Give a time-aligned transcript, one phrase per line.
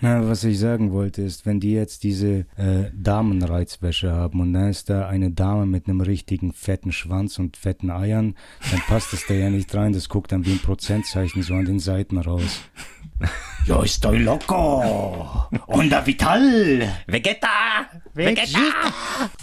[0.00, 4.68] Na, was ich sagen wollte ist, wenn die jetzt diese äh, Damenreizwäsche haben und dann
[4.68, 8.36] ist da eine Dame mit einem richtigen fetten Schwanz und fetten Eiern,
[8.70, 9.92] dann passt das da ja nicht rein.
[9.92, 12.60] Das guckt dann wie ein Prozentzeichen so an den Seiten raus.
[13.68, 14.80] Yo estoy loco.
[15.66, 16.40] Onda vital.
[17.06, 17.90] Vegeta.
[18.14, 18.58] Vegeta.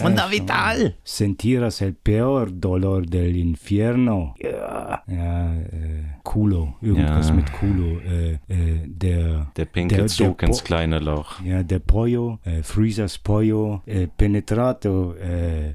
[0.04, 0.96] Onda vital.
[1.04, 4.34] Sentiras el peor dolor del infierno.
[4.42, 5.04] Ja.
[5.08, 6.76] Ja, äh, Culo.
[6.82, 7.34] Irgendwas Ja.
[7.36, 8.00] mit Culo.
[8.00, 11.40] Äh, äh, der, Der pinke Der- Zug der ins kleine Loch.
[11.44, 13.84] ja, der Pollo, äh, Freezers Pollo,
[14.18, 15.14] Penetrato,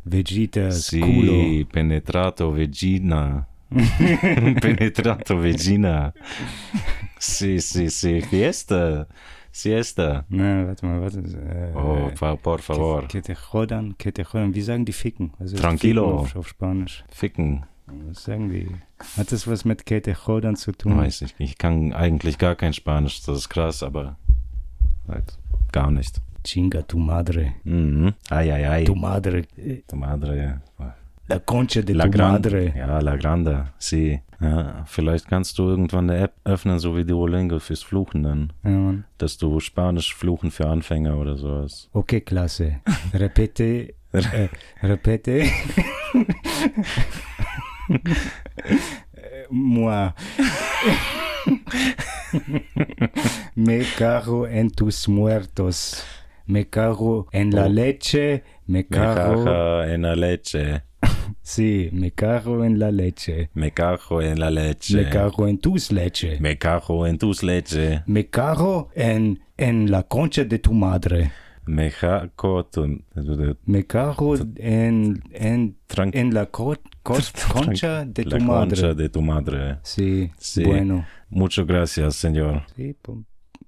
[0.04, 1.64] Vegetas Si, Culo.
[1.70, 3.46] penetrato vagina.
[4.60, 6.12] penetrato vagina.
[7.18, 8.20] Si, si, si.
[8.22, 9.06] Fiesta.
[9.52, 10.24] Siesta.
[10.28, 11.18] Na, warte mal, warte.
[11.18, 13.06] Äh, Oh, por favor.
[13.08, 14.54] Que te jodan, que te jodan.
[14.54, 15.32] Wie sagen die Ficken?
[15.38, 16.02] Also Tranquilo.
[16.04, 17.04] Ficken Auf, auf Spanisch.
[17.10, 17.64] Ficken.
[18.08, 18.68] Was sagen die?
[19.16, 20.96] Hat das was mit que te jodan zu tun?
[20.96, 21.50] Weiß ich nicht.
[21.52, 23.22] Ich kann eigentlich gar kein Spanisch.
[23.24, 24.16] Das ist krass, aber
[25.08, 25.36] halt
[25.72, 26.20] gar nicht.
[26.44, 27.52] Chinga tu madre.
[27.64, 28.14] Mhm.
[28.30, 28.84] Ai, ai, ai.
[28.84, 29.42] Tu madre.
[29.86, 30.36] Tu madre,
[30.78, 30.94] ja.
[31.30, 32.72] La concha de La tu Gran- madre.
[32.76, 33.66] Ja, La Grande.
[33.78, 34.20] Si.
[34.40, 38.52] Ja, vielleicht kannst du irgendwann eine App öffnen, so wie Duolingo fürs Fluchen dann.
[38.64, 39.04] Ja, Mann.
[39.18, 41.88] Dass du Spanisch fluchen für Anfänger oder sowas.
[41.92, 42.80] Okay, klasse.
[43.14, 43.94] Repete.
[44.12, 44.48] äh,
[44.82, 45.44] repete.
[49.50, 50.12] Moi.
[53.56, 56.04] Me cago en tus muertos.
[56.46, 57.68] Me cago en la Oh.
[57.68, 58.42] leche.
[58.66, 59.44] Me cago.
[59.44, 60.82] cago en la leche.
[61.42, 63.50] Sí, me cago en la leche.
[63.54, 64.96] Me cago en la leche.
[64.96, 66.38] Me cago en tus leche.
[66.40, 68.02] Me cago en tus leche.
[68.06, 71.30] Me cago en, en la concha de tu madre.
[71.66, 73.00] Me cago tu...
[73.66, 77.18] Me cago en, en, la co- co-
[77.52, 78.94] concha de la tu concha madre.
[78.94, 79.78] de tu madre.
[79.82, 80.64] Sí, Sí.
[80.64, 81.06] bueno.
[81.28, 82.62] Muchas gracias, señor.
[82.74, 83.24] Sí, pum-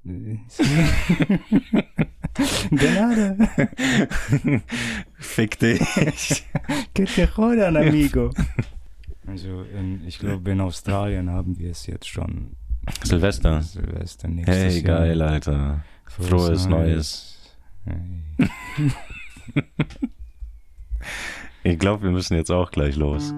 [0.08, 0.64] eh, sí.
[2.70, 3.36] De nada.
[5.18, 6.44] Fick dich.
[6.94, 8.30] Que te jodan, amigo.
[9.26, 12.56] Also, in, ich glaube, in Australien haben wir es jetzt schon
[13.04, 13.62] Silvester.
[13.62, 14.98] Silvester nächstes Hey, Jahr.
[15.00, 15.84] geil, Alter.
[16.06, 17.38] Frohes Neues.
[17.84, 18.48] Hey.
[21.64, 23.32] Ich glaube, wir müssen jetzt auch gleich los.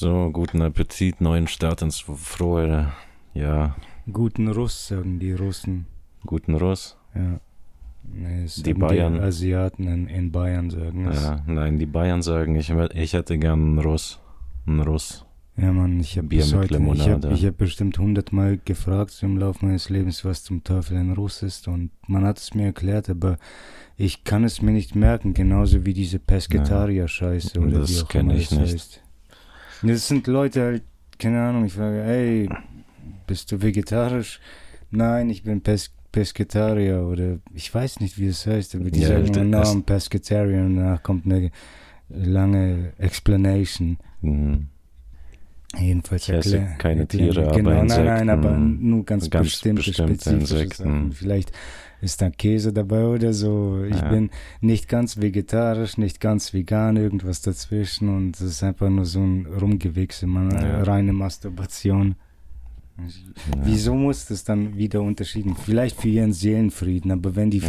[0.00, 2.92] So, guten Appetit, neuen Start ins frohe,
[3.34, 3.74] ja,
[4.12, 5.86] Guten Russ, sagen die Russen.
[6.24, 6.96] guten Russ.
[7.16, 7.40] Ja.
[8.04, 9.18] Nee, es Die Bayern.
[9.18, 11.20] Asiaten in, in Bayern sagen es.
[11.20, 14.20] Ja, nein, die Bayern sagen, ich, ich hätte gern einen Russ.
[14.68, 15.26] Einen Russ.
[15.56, 19.66] Ja, Mann, ich habe bis heute, ich habe hab bestimmt hundertmal gefragt so im Laufe
[19.66, 23.36] meines Lebens, was zum Teufel ein Russ ist und man hat es mir erklärt, aber
[23.96, 28.30] ich kann es mir nicht merken, genauso wie diese Pesketarier-Scheiße oder Das wie auch kenn
[28.30, 28.74] immer ich nicht.
[28.74, 29.02] heißt.
[29.82, 30.82] Das sind Leute halt,
[31.18, 32.48] keine Ahnung, ich frage, ey,
[33.26, 34.40] bist du vegetarisch?
[34.90, 39.08] Nein, ich bin Pes Pesketarier oder ich weiß nicht, wie es heißt, aber die Ja,
[39.08, 41.50] sagen no, I'm Pescetarian und danach kommt eine
[42.08, 43.98] lange Explanation.
[44.22, 44.68] Mhm.
[45.76, 47.98] Jedenfalls Ich esse keine Tiere, aber genau, nein, nein,
[48.28, 48.30] Insekten.
[48.30, 50.82] aber nur ganz, Ganz bestimmte, bestimmte spezifische Insekten.
[50.82, 51.12] Sachen.
[51.12, 51.52] Vielleicht
[52.00, 53.84] ist da Käse dabei oder so.
[53.84, 54.08] Ich Ja.
[54.08, 54.30] bin
[54.62, 59.46] nicht ganz vegetarisch, nicht ganz vegan, irgendwas dazwischen und es ist einfach nur so ein
[59.46, 60.82] Rumgewichse, man, Ja.
[60.84, 62.14] reine Masturbation.
[62.96, 63.04] Ja.
[63.64, 65.54] Wieso muss das dann wieder unterschieden?
[65.54, 67.60] Vielleicht für ihren Seelenfrieden, aber wenn die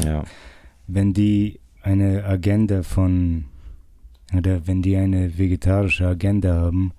[0.87, 3.45] wenn die eine Agenda von
[4.35, 6.93] oder wenn die eine vegetarische Agenda haben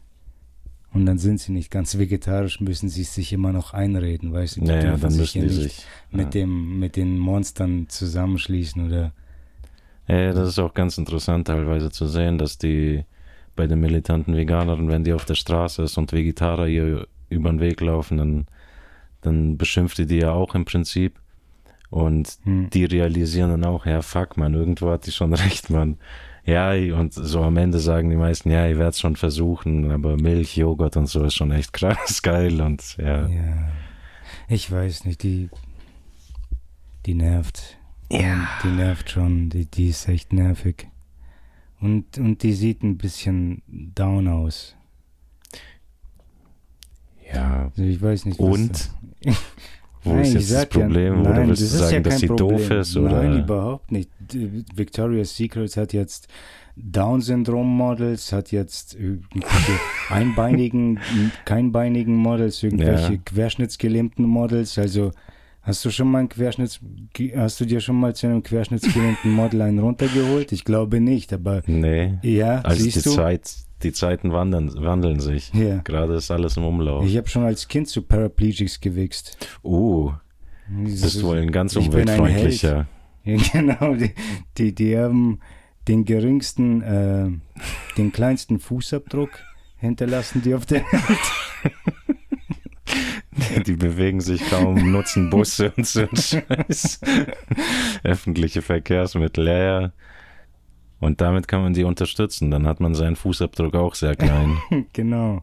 [0.92, 4.60] und dann sind sie nicht ganz vegetarisch, müssen sie sich immer noch einreden, weißt du?
[4.62, 5.86] Die naja, dürfen dann sich ja nicht sich.
[6.10, 6.42] mit ja.
[6.42, 9.12] dem mit den Monstern zusammenschließen oder
[10.08, 13.04] Ja, das ist auch ganz interessant teilweise zu sehen, dass die
[13.56, 17.80] bei den militanten Veganern, wenn die auf der Straße ist und Vegetarier über den Weg
[17.80, 18.46] laufen, dann,
[19.20, 21.20] dann beschimpft die die ja auch im Prinzip.
[21.90, 22.70] Und hm.
[22.70, 25.98] die realisieren dann auch, ja, fuck, man, irgendwo hat die schon recht, man.
[26.44, 30.16] Ja, und so am Ende sagen die meisten, ja, ich werde es schon versuchen, aber
[30.16, 33.26] Milch, Joghurt und so ist schon echt krass geil und ja.
[33.28, 33.68] ja.
[34.48, 35.48] Ich weiß nicht, die
[37.06, 37.78] die nervt.
[38.10, 38.48] Ja.
[38.62, 40.88] Die nervt schon, die, die ist echt nervig.
[41.80, 44.76] Und, und die sieht ein bisschen down aus.
[47.32, 48.90] Ja, Also ich weiß nicht, was und?
[50.02, 51.14] Wo nein, ist jetzt das Problem?
[51.14, 52.48] Ja, nein, oder willst das du sagen, ja dass sie Problem.
[52.48, 52.96] doof ist?
[52.96, 53.22] Oder?
[53.22, 54.10] Nein, überhaupt nicht.
[54.74, 56.28] Victoria's Secret hat jetzt
[56.76, 59.72] Down-Syndrom-Models, hat jetzt irgendwelche
[60.08, 61.00] einbeinigen,
[61.44, 63.20] keinbeinigen Models, irgendwelche ja.
[63.24, 64.78] querschnittsgelähmten Models.
[64.78, 65.10] Also
[65.62, 66.80] hast du schon mal ein Querschnitts,
[67.36, 70.52] hast du dir schon mal zu einem querschnittsgelähmten Model einen runtergeholt?
[70.52, 72.18] Ich glaube nicht, aber nee.
[72.22, 73.14] Ja, also siehst die du?
[73.16, 75.52] Zeit, die Zeiten wandern, wandeln sich.
[75.54, 75.78] Ja.
[75.78, 77.04] Gerade ist alles im Umlauf.
[77.04, 79.38] Ich habe schon als Kind zu Paraplegics gewichst.
[79.62, 80.12] Uh,
[80.84, 82.86] das ist wohl ein ganz umweltfreundlicher.
[83.24, 84.12] Ja, genau, die,
[84.56, 85.40] die, die haben
[85.88, 87.28] den geringsten, äh,
[87.96, 89.30] den kleinsten Fußabdruck
[89.76, 91.18] hinterlassen die auf der Welt.
[93.66, 97.00] Die bewegen sich kaum, nutzen Busse und so Scheiß.
[98.02, 99.92] Öffentliche Verkehrsmittel, ja, ja.
[101.00, 102.50] Und damit kann man sie unterstützen.
[102.50, 104.58] Dann hat man seinen Fußabdruck auch sehr klein.
[104.92, 105.42] genau.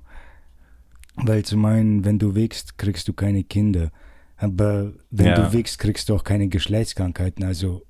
[1.16, 3.92] Weil zu meinen, wenn du wächst, kriegst du keine Kinder.
[4.38, 5.36] Aber wenn ja.
[5.36, 7.44] du wächst, kriegst du auch keine Geschlechtskrankheiten.
[7.44, 7.82] Also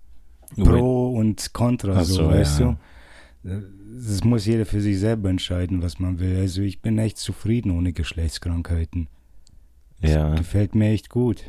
[0.56, 2.78] Pro und Contra, so, so, weißt ja.
[3.44, 3.64] du?
[4.00, 6.38] Das muss jeder für sich selber entscheiden, was man will.
[6.38, 9.08] Also ich bin echt zufrieden ohne Geschlechtskrankheiten.
[10.02, 10.36] Das ja.
[10.36, 11.44] gefällt mir echt gut.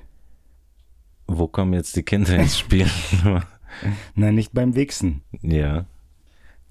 [1.27, 2.89] Wo kommen jetzt die Kinder ins Spiel?
[4.15, 5.23] Nein, nicht beim Wichsen.
[5.43, 5.87] Ja.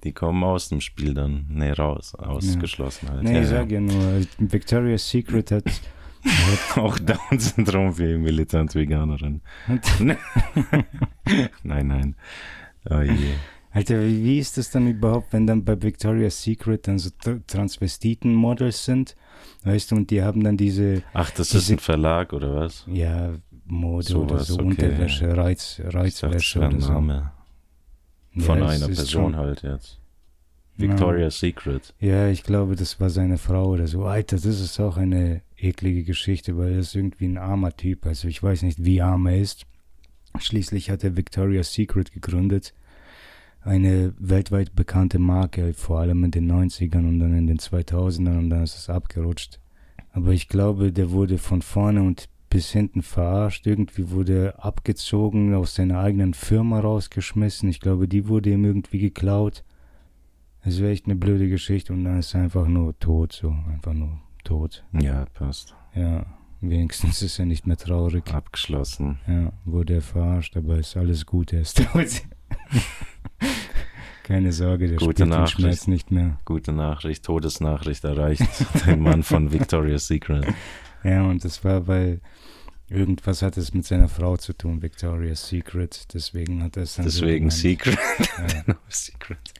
[0.07, 1.47] Die kommen aus dem Spiel dann.
[1.49, 2.15] Nee, raus.
[2.15, 3.11] Ausgeschlossen ja.
[3.11, 3.23] halt.
[3.23, 5.65] Nee, ja, ich sag ja nur, Victoria's Secret hat
[6.77, 9.41] auch Down-Syndrom wie militant Veganerin.
[9.99, 12.15] nein, nein.
[12.89, 13.33] Oh je.
[13.71, 17.09] Alter, wie, wie ist das dann überhaupt, wenn dann bei Victoria's Secret dann so
[17.47, 19.17] Transvestiten-Models sind?
[19.65, 21.03] Weißt du, und die haben dann diese.
[21.11, 22.85] Ach, das diese, ist ein Verlag oder was?
[22.87, 23.33] Ja,
[23.65, 24.67] Mode so oder so, okay.
[24.67, 26.93] Unterwäsche, Reiz, Reizwäsche oder so.
[26.93, 27.33] Name.
[28.39, 29.99] Von ja, einer Person halt jetzt.
[30.77, 31.47] Victoria's ja.
[31.47, 31.93] Secret.
[31.99, 34.05] Ja, ich glaube, das war seine Frau oder so.
[34.05, 38.05] Alter, das ist auch eine eklige Geschichte, weil er ist irgendwie ein armer Typ.
[38.05, 39.65] Also ich weiß nicht, wie arm er ist.
[40.37, 42.73] Schließlich hat er Victoria's Secret gegründet.
[43.61, 48.49] Eine weltweit bekannte Marke, vor allem in den 90ern und dann in den 2000ern und
[48.51, 49.59] dann ist es abgerutscht.
[50.11, 53.67] Aber ich glaube, der wurde von vorne und bis hinten verarscht.
[53.67, 57.69] Irgendwie wurde er abgezogen, aus seiner eigenen Firma rausgeschmissen.
[57.69, 59.63] Ich glaube, die wurde ihm irgendwie geklaut.
[60.61, 63.93] Es wäre echt eine blöde Geschichte und dann ist er einfach nur tot, so einfach
[63.93, 64.83] nur tot.
[64.91, 65.75] Ja, passt.
[65.95, 66.25] Ja,
[66.61, 68.33] wenigstens ist er nicht mehr traurig.
[68.33, 69.19] Abgeschlossen.
[69.27, 72.23] Ja, wurde er verarscht, aber ist alles gut, er ist tot.
[74.23, 76.37] Keine Sorge, der Gute spürt den Schmerz nicht mehr.
[76.43, 78.43] Gute Nachricht, Todesnachricht erreicht
[78.85, 80.45] den Mann von Victoria's Secret.
[81.07, 82.19] Ja, und das war, weil
[82.89, 86.13] irgendwas hat es mit seiner Frau zu tun, Victoria's Secret.
[86.13, 87.97] Deswegen hat er es dann Deswegen so Secret.
[88.17, 88.75] Ja.
[88.89, 89.53] Secret.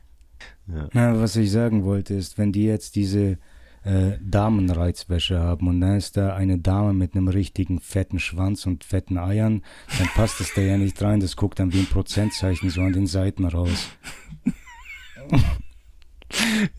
[0.68, 0.90] Ja.
[0.92, 3.38] Na, was ich sagen wollte, ist, wenn die jetzt diese
[3.84, 8.84] äh, Damenreizwäsche haben und dann ist da eine Dame mit einem richtigen fetten Schwanz und
[8.84, 9.64] fetten Eiern,
[9.98, 11.22] dann passt das da ja nicht rein.
[11.22, 13.88] Das guckt dann wie ein Prozentzeichen so an den Seiten raus.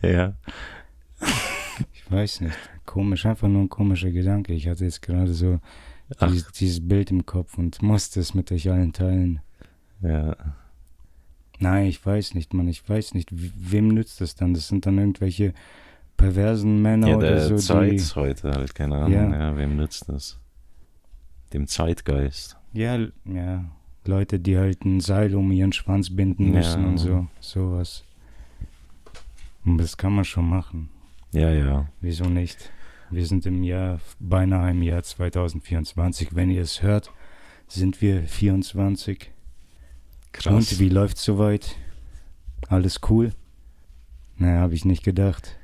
[0.03, 0.35] ja.
[1.93, 2.57] Ich weiß nicht.
[2.89, 4.51] Komisch, einfach nur ein komischer Gedanke.
[4.51, 5.59] Ich hatte jetzt gerade so
[6.27, 9.41] dieses, dieses, Bild im Kopf und musste es mit euch allen teilen.
[10.01, 10.35] Ja.
[11.59, 12.67] Nein, ich weiß nicht, Mann.
[12.67, 13.29] Ich weiß nicht.
[13.31, 14.55] Wem nützt das dann?
[14.55, 15.53] Das sind dann irgendwelche
[16.17, 17.57] perversen Männer ja, oder so.
[17.57, 19.11] Zeit die, heute halt, keine Ahnung.
[19.13, 19.39] Ja.
[19.39, 19.55] ja.
[19.55, 20.39] wem nützt das?
[21.53, 22.57] Dem Zeitgeist.
[22.73, 23.65] Ja, ja.
[24.05, 26.87] Leute, die halt ein Seil um ihren Schwanz binden müssen ja.
[26.87, 27.27] und so.
[27.39, 28.03] Sowas.
[29.63, 30.89] Und das kann man schon machen.
[31.33, 31.87] Ja, ja.
[32.01, 32.71] Wieso nicht?
[33.11, 36.35] Wir sind im Jahr, beinahe im Jahr 2024.
[36.35, 37.11] Wenn ihr es hört,
[37.67, 39.31] sind wir 24.
[40.31, 40.53] Krass.
[40.53, 41.75] Und wie läuft's soweit?
[42.67, 43.31] Alles cool?
[44.37, 45.57] Naja, habe ich nicht gedacht.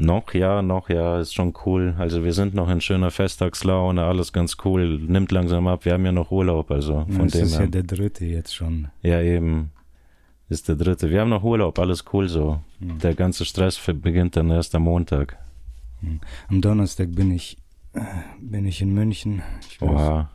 [0.00, 1.94] Noch ja, noch ja, ist schon cool.
[1.98, 4.98] Also wir sind noch in schöner Festtagslaune, alles ganz cool.
[4.98, 5.84] Nimmt langsam ab.
[5.84, 8.88] Wir haben ja noch Urlaub, also von ja, dem ist ja der dritte jetzt schon.
[9.02, 9.72] Ja, eben.
[10.48, 11.10] Ist der dritte.
[11.10, 12.60] Wir haben noch Urlaub, alles cool so.
[12.78, 13.00] Mhm.
[13.00, 15.36] Der ganze Stress beginnt dann erst am Montag.
[16.48, 17.58] Am Donnerstag bin ich,
[17.92, 18.00] äh,
[18.40, 19.42] bin ich in München.
[19.68, 20.26] Ich weiß,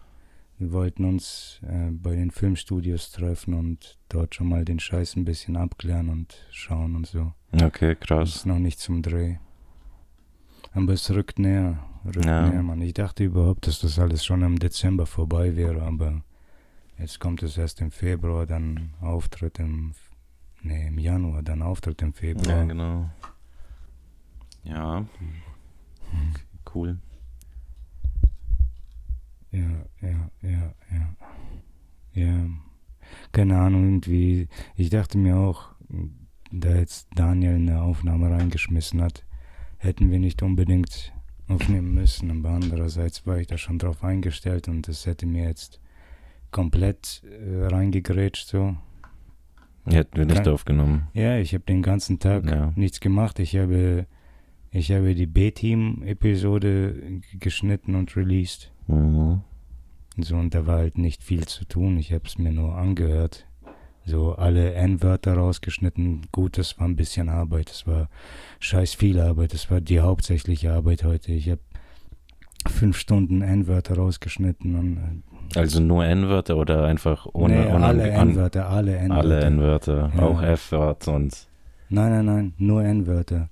[0.59, 5.25] wir wollten uns äh, bei den Filmstudios treffen und dort schon mal den Scheiß ein
[5.25, 7.33] bisschen abklären und schauen und so.
[7.51, 8.29] Okay, krass.
[8.29, 9.37] Das ist noch nicht zum Dreh.
[10.73, 12.49] Aber es rückt näher, rückt ja.
[12.49, 12.81] näher, Mann.
[12.81, 16.23] Ich dachte überhaupt, dass das alles schon im Dezember vorbei wäre, aber
[16.97, 19.93] jetzt kommt es erst im Februar, dann Auftritt im,
[20.61, 22.57] nee, im Januar, dann Auftritt im Februar.
[22.57, 23.09] Ja, genau.
[24.63, 25.05] Ja.
[26.73, 26.97] Cool.
[29.51, 29.69] Ja,
[30.01, 31.15] ja, ja, ja.
[32.13, 32.45] Ja.
[33.31, 34.47] Keine Ahnung, irgendwie.
[34.75, 35.69] Ich dachte mir auch,
[36.51, 39.23] da jetzt Daniel eine Aufnahme reingeschmissen hat,
[39.77, 41.13] hätten wir nicht unbedingt
[41.47, 45.79] aufnehmen müssen, aber andererseits war ich da schon drauf eingestellt und das hätte mir jetzt
[46.51, 48.75] komplett äh, reingegrätscht so.
[49.85, 51.07] Hätten wir nicht Kein- aufgenommen.
[51.13, 52.71] Ja, ich habe den ganzen Tag Ja.
[52.75, 53.39] nichts gemacht.
[53.39, 54.07] Ich habe,
[54.73, 58.71] ich habe die B-Team-Episode geschnitten und released.
[58.87, 59.41] Mhm.
[60.17, 61.97] So, und da war halt nicht viel zu tun.
[61.97, 63.45] Ich habe es mir nur angehört.
[64.05, 66.23] So alle N-Wörter rausgeschnitten.
[66.31, 67.69] Gut, das war ein bisschen Arbeit.
[67.69, 68.09] Das war
[68.59, 69.53] scheiß viel Arbeit.
[69.53, 71.31] Das war die hauptsächliche Arbeit heute.
[71.31, 71.61] Ich habe
[72.67, 74.75] fünf Stunden N-Wörter rausgeschnitten.
[74.75, 75.23] Und,
[75.55, 79.19] Also nur N-Wörter oder einfach äh, ohne, nee, ohne alle N-Wörter, alle N-Wörter.
[79.23, 80.21] alle N-Wörter, Ja.
[80.23, 81.47] auch F-Wort und
[81.89, 83.49] Nein, nein, nein, nur N-Wörter.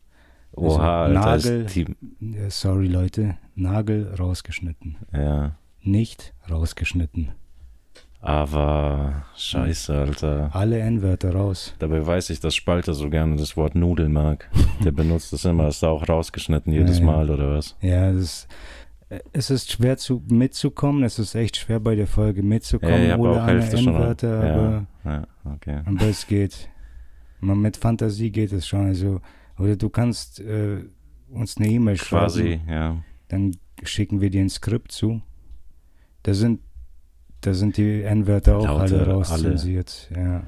[0.54, 1.96] Oha, Also Alter, Nagel- Team.
[2.20, 4.98] Ja, sorry Leute, Nagel rausgeschnitten.
[5.14, 7.32] Ja, Nicht rausgeschnitten.
[8.20, 10.50] aber scheiße, Alter.
[10.54, 11.74] Alle N-Wörter raus.
[11.80, 14.50] Dabei weiß ich, dass Spalter so gerne das Wort Nudel mag.
[14.84, 17.12] Der benutzt das immer, ist da auch rausgeschnitten jedes Ja, ja.
[17.12, 17.76] Mal oder was?
[17.82, 18.48] Ja, das,
[19.34, 21.04] es ist schwer zu, mitzukommen.
[21.04, 23.96] Es ist echt schwer bei der Folge mitzukommen, eine Hälfte schon.
[23.96, 25.80] N-Wörter, aber, Ja, ja, okay.
[25.86, 26.70] aber es geht.
[27.40, 28.86] Man, mit Fantasie geht es schon.
[28.86, 29.20] Also,
[29.58, 30.84] oder du kannst äh,
[31.30, 32.26] uns eine E-Mail schreiben.
[32.26, 33.04] Quasi, ja.
[33.28, 35.22] Dann schicken wir dir ein Skript zu.
[36.24, 36.60] Da sind,
[37.42, 39.08] da sind die N-Wörter auch alle.
[39.08, 40.12] rauszensiert.
[40.16, 40.44] Ja.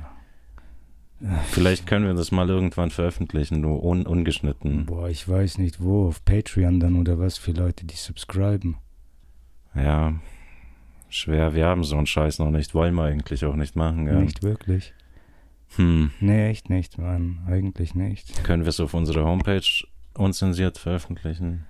[1.47, 4.85] Vielleicht können wir das mal irgendwann veröffentlichen, nur un ungeschnitten.
[4.85, 8.75] Boah, ich weiß nicht wo, auf Patreon dann oder was für Leute, die subscriben.
[9.73, 10.15] Ja,
[11.07, 11.55] schwer.
[11.55, 12.75] Wir haben so einen Scheiß noch nicht.
[12.75, 14.19] Wollen wir eigentlich auch nicht machen, ja.
[14.19, 14.93] Nicht wirklich.
[15.75, 16.11] Hm.
[16.19, 17.39] Nee, echt nicht, Mann.
[17.47, 18.43] Eigentlich nicht.
[18.43, 21.65] Können wir es auf unserer Homepage unzensiert veröffentlichen?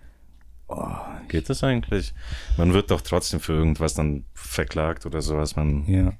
[0.68, 0.96] Oh,
[1.28, 2.14] Geht das eigentlich?
[2.58, 5.56] Man wird doch trotzdem für irgendwas dann verklagt oder sowas.
[5.56, 6.14] Man, ja.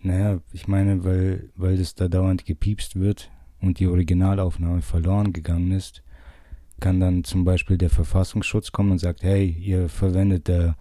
[0.00, 3.30] Naja, ich meine, weil, weil das da dauernd gepiepst wird
[3.60, 6.02] und die Originalaufnahme verloren gegangen ist,
[6.80, 10.76] kann dann zum Beispiel der Verfassungsschutz kommen und sagt, hey, ihr verwendet da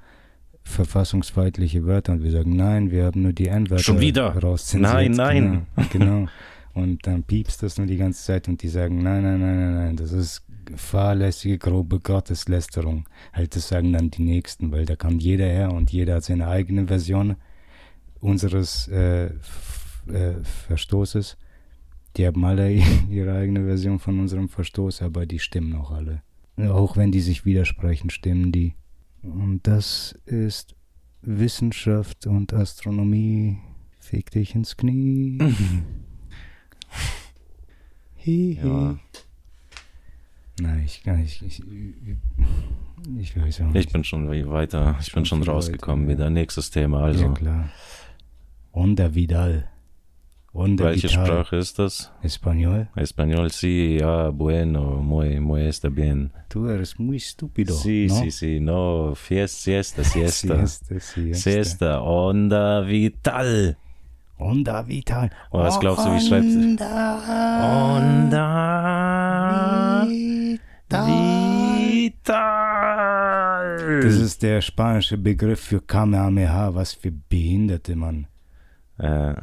[0.64, 4.34] verfassungsfeindliche Wörter und wir sagen, nein, wir haben nur die N-Wörter Schon wieder?
[4.74, 5.68] Nein, nein.
[5.76, 6.28] Genau, genau.
[6.74, 9.76] Und dann piepst das nur die ganze Zeit und die sagen, nein, nein, nein, nein,
[9.76, 13.06] nein, das ist fahrlässige, grobe Gotteslästerung.
[13.34, 16.48] Halt, das sagen dann die Nächsten, weil da kam jeder her und jeder hat seine
[16.48, 17.36] eigene Version
[18.20, 19.32] unseres äh, äh,
[20.68, 21.38] Verstoßes.
[22.18, 22.72] Die haben alle
[23.10, 26.22] ihre eigene Version von unserem Verstoß, aber die stimmen auch alle.
[26.58, 28.76] Auch wenn die sich widersprechen, stimmen die.
[29.24, 30.76] Und das ist
[31.22, 33.58] Wissenschaft und Astronomie.
[34.00, 35.38] Fick dich ins Knie.
[38.24, 38.68] Hi, hi.
[38.68, 39.00] Ja.
[40.60, 41.42] Nein, ich kann nicht.
[41.42, 41.64] Ich,
[43.18, 43.88] ich weiß auch nicht.
[43.88, 44.96] ich bin schon weiter.
[45.02, 46.18] Ich bin Schon rausgekommen weiter, ja.
[46.20, 46.30] wieder.
[46.30, 47.02] Nächstes Thema.
[47.02, 47.70] Also, ja, klar.
[48.72, 49.71] Onda Vidal.
[50.54, 51.26] Onda welche Vital.
[51.26, 52.12] Sprache ist das?
[52.24, 52.90] Español.
[52.96, 56.32] Español, sí, ja, bueno, muy, muy está bien.
[56.50, 57.74] Du eres muy estúpido.
[57.74, 58.16] Sí, ¿no?
[58.16, 60.68] sí, sí, no, fiesta, siesta, siesta.
[60.68, 61.40] Siesta, siesta.
[61.40, 63.78] Siesta, onda vital.
[64.38, 65.30] Onda Vital.
[65.52, 66.82] Oh, was glaubst du, wie schreibt sich?
[66.82, 67.12] Onda
[70.90, 71.08] Onda
[72.72, 74.02] Vital.
[74.02, 78.26] Das ist der spanische Begriff für Kamehameha, was für Behinderte, Mann.
[78.98, 79.36] äh,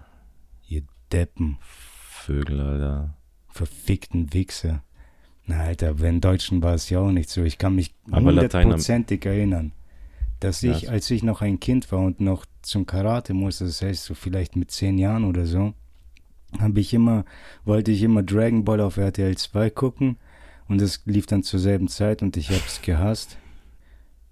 [1.13, 3.15] Deppen, Vögel, Alter.
[3.49, 4.83] verfickten Wichser.
[5.47, 7.43] Na, Alter, wenn Deutschen war es ja auch nicht so.
[7.43, 9.73] Ich kann mich hundertprozentig erinnern,
[10.41, 10.91] dass ich, Ja.
[10.91, 14.57] als ich noch ein Kind war und noch zum Karate musste, das heißt so vielleicht
[14.57, 15.73] mit zehn Jahren oder so,
[16.61, 17.25] habe ich immer,
[17.65, 20.17] wollte ich immer Dragon Ball auf RTL 2 gucken
[20.69, 23.39] und es lief dann zur selben Zeit und ich habe es gehasst.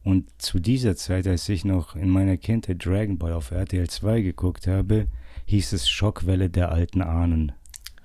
[0.04, 4.20] Und zu dieser Zeit, als ich noch in meiner Kindheit Dragon Ball auf RTL 2
[4.20, 5.08] geguckt habe,
[5.46, 7.52] hieß es Schockwelle der alten Ahnen.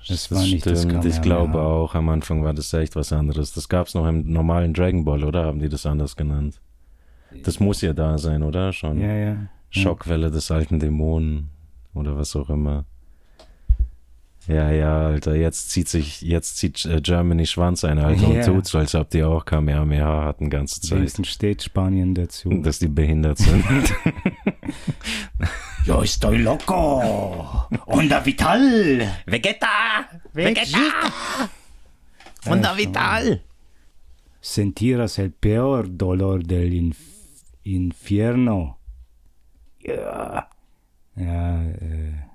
[0.07, 1.05] Das war nicht das stimmt.
[1.05, 1.21] Ich Kamehameha.
[1.21, 3.53] glaube auch, am Anfang war das echt was anderes.
[3.53, 5.45] Das gab es noch im normalen Dragon Ball, oder?
[5.45, 6.59] Haben die das anders genannt?
[7.43, 8.73] Das muss ja da sein, oder?
[8.73, 8.99] Schon.
[8.99, 9.37] Ja, ja.
[9.69, 11.49] Schockwelle des alten Dämonen
[11.93, 12.85] oder was auch immer.
[14.47, 18.39] Ja, ja, Alter, jetzt zieht sich, jetzt zieht äh, Germany Schwanz ein, Alter, Ja.
[18.39, 20.97] und tut so, als ob die auch Kamehameha hatten ganze Zeit.
[20.97, 22.49] Wenigstens steht Spanien dazu.
[22.49, 23.63] Dass die behindert sind.
[25.85, 27.67] Yo estoy loco.
[27.87, 29.01] Onda Vital.
[29.25, 30.09] Vegeta.
[30.33, 30.77] Vegeta.
[32.47, 33.41] Onda Vital.
[34.39, 36.99] Sentirás el peor dolor del inf
[37.63, 38.77] infierno.
[39.83, 40.49] Ja.
[41.15, 42.25] Ja, äh,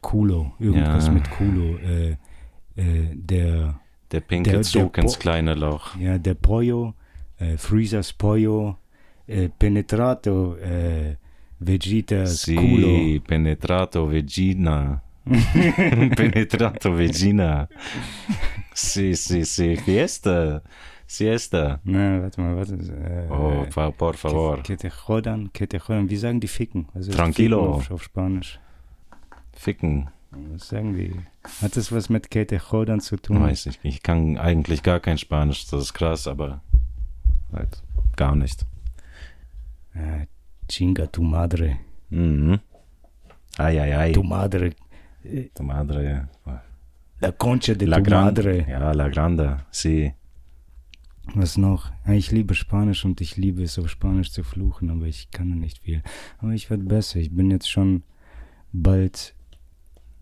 [0.00, 0.54] Kulo.
[0.58, 1.12] Irgendwas Ja.
[1.12, 1.78] mit Kulo.
[1.78, 2.16] Äh,
[2.76, 5.94] äh, der, Der pinke Der- der Zug ins Bo- kleine Loch.
[5.96, 6.94] ja, der Pollo,
[7.38, 8.76] äh, Freezers Pollo,
[9.26, 11.16] äh, Penetrato, äh,
[11.60, 13.20] Vegetas Si, Kulo.
[13.26, 15.02] penetrato vagina.
[16.16, 17.68] penetrato vagina.
[18.72, 20.62] Si, si, si, fiesta.
[21.06, 21.80] Siesta.
[21.84, 22.74] Na, warte mal, warte.
[22.74, 24.62] Äh, Oh, por favor.
[24.62, 26.08] Que te jodan, que te jodan.
[26.10, 26.86] Wie sagen die Ficken?
[26.94, 27.60] Also Tranquilo.
[27.62, 28.60] Ficken Auf, auf Spanisch.
[29.52, 30.08] Ficken.
[30.30, 31.14] Was sagen die?
[31.62, 33.40] Hat das was mit que te jodan zu tun?
[33.40, 33.78] Weiß ich.
[33.82, 35.66] Ich kann eigentlich gar kein Spanisch.
[35.70, 36.60] Das ist krass, aber
[37.52, 37.82] halt
[38.16, 38.66] gar nicht.
[39.94, 40.26] Äh,
[40.68, 41.78] chinga tu madre.
[42.10, 42.58] Mhm.
[43.58, 44.12] Ei, ei, ei.
[44.12, 44.72] Tu madre.
[45.54, 46.28] Tu madre.
[47.20, 48.42] La concha de La tu Grande.
[48.42, 48.66] madre.
[48.70, 49.58] Ja, La Grande.
[49.70, 50.12] Sí.
[51.34, 51.90] Was noch?
[52.06, 55.50] Ja, Ich liebe Spanisch und ich liebe es auf Spanisch zu fluchen, aber ich kann
[55.58, 56.02] nicht viel.
[56.38, 57.18] Aber ich werde besser.
[57.18, 58.02] Ich bin jetzt schon
[58.72, 59.34] bald.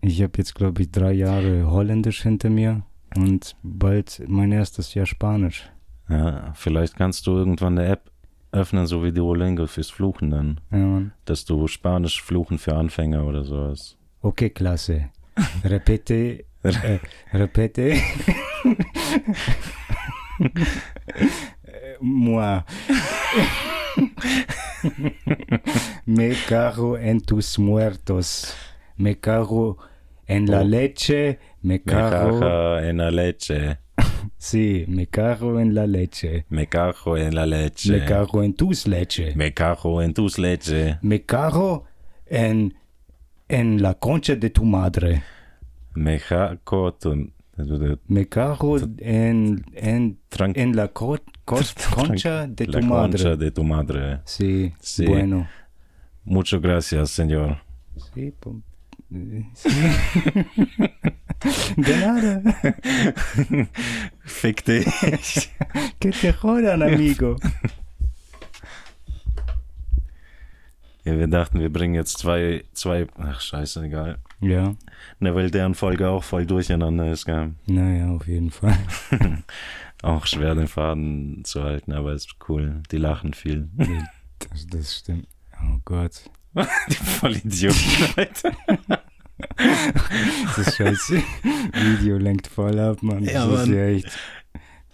[0.01, 2.83] Ich habe jetzt, glaube ich, drei Jahre Holländisch hinter mir
[3.15, 5.69] und bald mein erstes Jahr Spanisch.
[6.09, 8.11] Ja, vielleicht kannst du irgendwann eine App
[8.51, 10.59] öffnen, so wie Duolingo fürs Fluchen dann.
[10.71, 11.11] Ja, Mann.
[11.25, 13.97] Dass du Spanisch fluchen für Anfänger oder sowas.
[14.21, 15.09] Okay, Klasse.
[15.63, 16.43] Repete.
[16.63, 16.99] äh,
[17.33, 17.93] repete.
[22.01, 22.63] Moi.
[26.05, 28.53] Me cago en tus muertos.
[28.97, 29.77] Me cago
[30.27, 30.63] en la Oh.
[30.63, 31.39] leche.
[31.61, 32.39] Me Me cago.
[32.39, 33.77] cago en la leche.
[34.37, 36.45] Sí, me cago en la leche.
[36.49, 37.91] Me cago en la leche.
[37.91, 39.33] Me cago en tus leche.
[39.35, 40.97] Me cago en tus leche.
[41.01, 41.85] Me cago
[42.25, 42.73] en,
[43.47, 45.23] en la concha de tu madre.
[45.95, 47.31] Me cago tu...
[48.07, 50.19] Me cago en, en,
[50.53, 53.11] en la co- concha de La tu madre.
[53.13, 54.19] concha de tu madre.
[54.25, 55.05] Sí, Sí.
[55.07, 55.47] bueno.
[56.23, 57.57] Muchas gracias, señor.
[58.13, 58.31] Sí.
[61.77, 62.41] De nada.
[64.25, 65.49] Fick dich.
[65.99, 67.37] Que te jodan, amigo.
[71.05, 74.17] Ja, wir dachten, wir bringen jetzt zwei, zwei, ach scheiße, egal.
[74.41, 74.75] Ja,
[75.19, 77.53] Ne, weil deren Folge auch voll durcheinander ist, gell.
[77.65, 78.77] naja, auf jeden Fall.
[80.03, 82.83] Auch schwer den Faden zu halten, aber ist cool.
[82.91, 83.67] Die lachen viel.
[84.37, 85.27] Das, das stimmt.
[85.63, 86.29] Oh Gott.
[86.89, 88.51] Die Vollidioten, Alter.
[90.55, 91.21] Das scheiße
[91.73, 93.23] Video lenkt voll ab, Mann.
[93.23, 93.73] Das Ja, ist Mann.
[93.73, 94.17] ja echt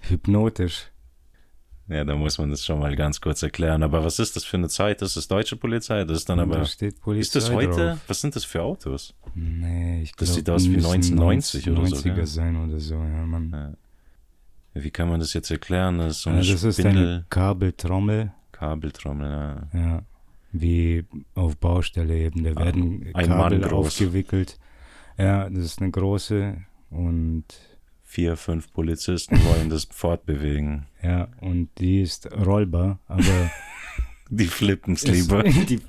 [0.01, 0.89] hypnotisch.
[1.89, 3.83] Ja, da muss man das schon mal ganz kurz erklären.
[3.83, 5.01] Aber was ist das für eine Zeit?
[5.01, 6.03] Das ist deutsche Polizei.
[6.05, 6.57] Das ist dann aber.
[6.57, 7.89] da steht Polizei Ist das heute?
[7.89, 7.99] Drauf.
[8.07, 9.13] Was sind das für Autos?
[9.35, 12.25] Nee, ich Das glaub, sieht aus wie müssen 1990 oder so, 90er gell?
[12.25, 13.51] sein oder so, ja, Mann.
[14.73, 14.81] Ja.
[14.81, 15.97] Wie kann man das jetzt erklären?
[15.99, 19.29] Das ist so eine das ist eine Kabeltrommel, Kabeltrommel.
[19.73, 19.79] Ja.
[19.79, 20.01] ja,
[20.53, 21.03] wie
[21.35, 22.43] auf Baustelle eben.
[22.43, 23.87] Da werden ein Kabel Mann groß.
[23.87, 24.57] aufgewickelt.
[25.17, 26.57] Ja, das ist eine große
[26.89, 27.43] und
[28.05, 30.85] Vier, fünf Polizisten wollen das fortbewegen.
[31.01, 33.23] ja, und die ist rollbar, aber
[34.29, 35.43] Die flippen es lieber.
[35.43, 35.79] die,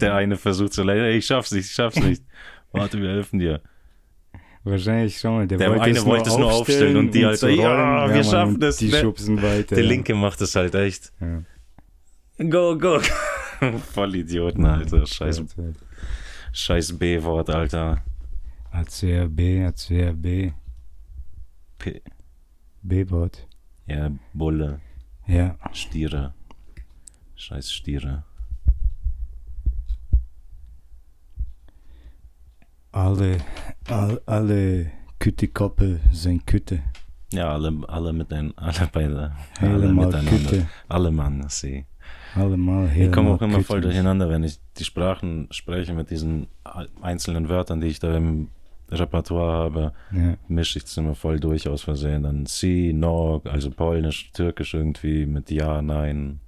[0.00, 2.22] Der eine versucht so leider, ich schaff's nicht, ich schaff's nicht.
[2.72, 3.60] Warte, wir helfen dir.
[4.62, 5.46] wahrscheinlich schon mal.
[5.46, 8.02] Der, Der wollte eine es wollte es nur aufstellen und die halt zu so, ja,
[8.04, 8.14] rollen.
[8.14, 9.74] wir schaffen das, Die schubsen weiter.
[9.74, 9.90] Der ja.
[9.90, 11.12] Linke macht es halt echt.
[11.20, 11.42] Ja.
[12.48, 13.00] Go, go.
[13.92, 15.06] Voll Idioten, Alter.
[15.06, 15.44] Scheiß,
[16.52, 18.02] scheiß B-Wort, Alter.
[18.70, 20.54] ACRB, ACRB,
[21.78, 22.02] P
[22.82, 23.46] B-Bot.
[23.86, 24.80] ja, Bulle.
[25.26, 26.32] Ja, Stiere.
[27.34, 28.24] Scheiß Stiere.
[32.92, 33.38] alle,
[33.88, 36.82] all, alle Kütikoppel sind Kütte.
[37.32, 39.32] Ja, alle, alle mit ein, alle beide.
[39.60, 40.30] alle Helemaal miteinander.
[40.30, 40.68] Kütte.
[40.88, 41.84] Alle Mann, sie.
[42.34, 46.46] Allemal Ich komme auch immer voll durcheinander, wenn ich die Sprachen spreche mit diesen
[47.00, 48.48] einzelnen Wörtern, die ich da im
[48.90, 52.22] Repertoire habe, Ja, mische ich es immer voll durch aus Versehen.
[52.24, 56.40] Dann si, no, also Polnisch, Türkisch irgendwie mit Ja, Nein,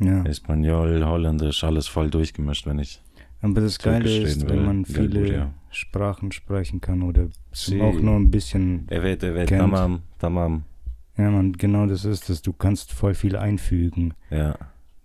[0.00, 0.24] ja.
[0.24, 3.00] Espanol, Holländisch, alles voll durchgemischt, wenn ich.
[3.40, 5.52] Aber das Geile ist, wenn man viele gut, ja.
[5.70, 7.80] Sprachen sprechen kann oder Sie.
[7.80, 8.86] auch nur ein bisschen.
[8.90, 9.60] Evet, evet, Kennt.
[9.60, 10.64] tamam, tamam.
[11.16, 12.42] Ja, man, genau das ist es.
[12.42, 14.14] Du kannst voll viel einfügen.
[14.30, 14.56] Ja,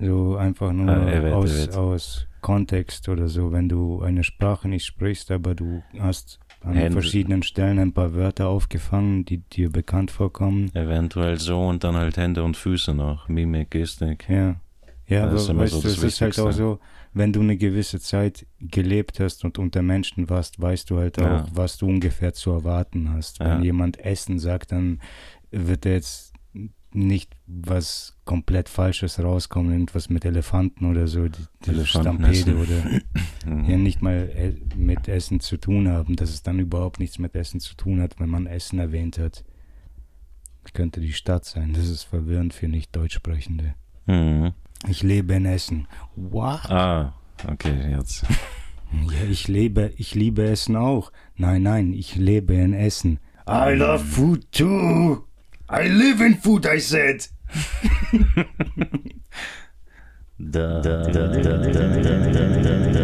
[0.02, 1.76] So einfach nur Ah, evet, aus, evet.
[1.76, 3.52] aus Kontext oder so.
[3.52, 6.94] Wenn du eine Sprache nicht sprichst, aber du hast an Hände.
[6.94, 10.72] verschiedenen Stellen ein paar Wörter aufgefangen, die dir bekannt vorkommen.
[10.74, 13.28] eventuell so und dann halt Hände und Füße noch.
[13.28, 14.28] Mimik, Gestik.
[14.30, 14.56] Ja.
[15.08, 16.80] Ja, Das aber weißt so du, es ist halt auch so,
[17.14, 21.24] wenn du eine gewisse Zeit gelebt hast und unter Menschen warst, weißt du halt auch,
[21.26, 21.46] Ja.
[21.52, 23.40] was du ungefähr zu erwarten hast.
[23.40, 23.62] Wenn Ja.
[23.64, 25.02] jemand Essen sagt, dann
[25.52, 26.29] wird er jetzt
[26.91, 33.02] nicht was komplett Falsches rauskommen, irgendwas mit Elefanten oder so, die, die Stampede oder
[33.45, 33.65] Mhm.
[33.69, 37.36] ja nicht mal äh, mit Essen zu tun haben, dass es dann überhaupt nichts mit
[37.36, 39.43] Essen zu tun hat, wenn man Essen erwähnt hat.
[40.63, 41.73] Das könnte die Stadt sein.
[41.73, 43.75] Das ist verwirrend für Nicht-Deutschsprechende.
[44.08, 44.52] Mhm.
[44.88, 45.88] Ich lebe in Essen.
[46.15, 46.69] What?
[46.69, 47.13] Ah,
[47.47, 48.25] okay, jetzt.
[48.91, 51.12] Ja, ich lebe, ich liebe Essen auch.
[51.36, 53.19] Nein, nein, ich lebe in Essen.
[53.47, 55.25] I love food too.
[55.71, 57.27] I live in food, I said.
[60.39, 62.99] Da, da, da, da, da, da,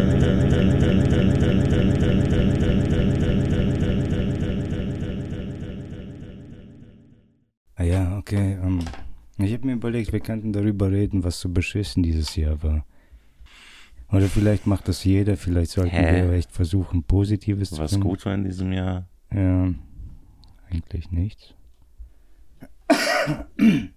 [7.76, 8.58] Ah ja, okay.
[8.62, 8.80] Ähm,
[9.38, 12.86] ich habe mir überlegt, wir könnten darüber reden, was so beschissen dieses Jahr war.
[14.10, 16.22] Oder vielleicht macht das jeder, vielleicht sollten Hä?
[16.22, 18.08] wir echt versuchen, Positives zu Was finden.
[18.08, 19.08] gut war in diesem Jahr?
[19.32, 19.72] Ja,
[20.70, 21.55] eigentlich nichts.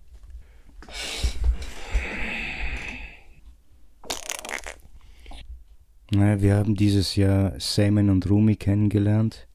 [6.12, 9.48] Naja, wir haben dieses Jahr Simon und Rumi kennengelernt.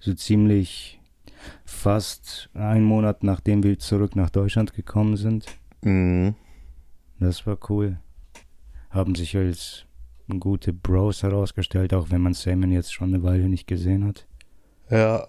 [0.00, 1.00] So ziemlich
[1.64, 5.46] fast einen Monat nachdem wir zurück nach Deutschland gekommen sind.
[5.82, 6.34] Mhm.
[7.20, 7.98] Das war cool.
[8.90, 9.86] Haben sich als
[10.40, 14.26] gute Bros herausgestellt, auch wenn man Simon jetzt schon eine Weile nicht gesehen hat.
[14.90, 15.26] Ja.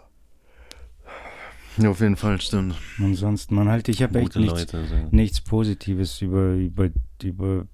[1.83, 2.75] Auf jeden Fall stimmt.
[2.99, 4.85] Ansonsten, man halt, ich habe echt nichts, Leute.
[4.88, 4.95] So.
[5.11, 6.89] nichts Positives über, über,
[7.23, 7.65] über,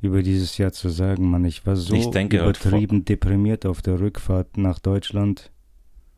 [0.00, 1.44] über dieses Jahr zu sagen, Mann.
[1.44, 5.50] Ich war so Ich denke halt übertrieben deprimiert auf der Rückfahrt nach Deutschland.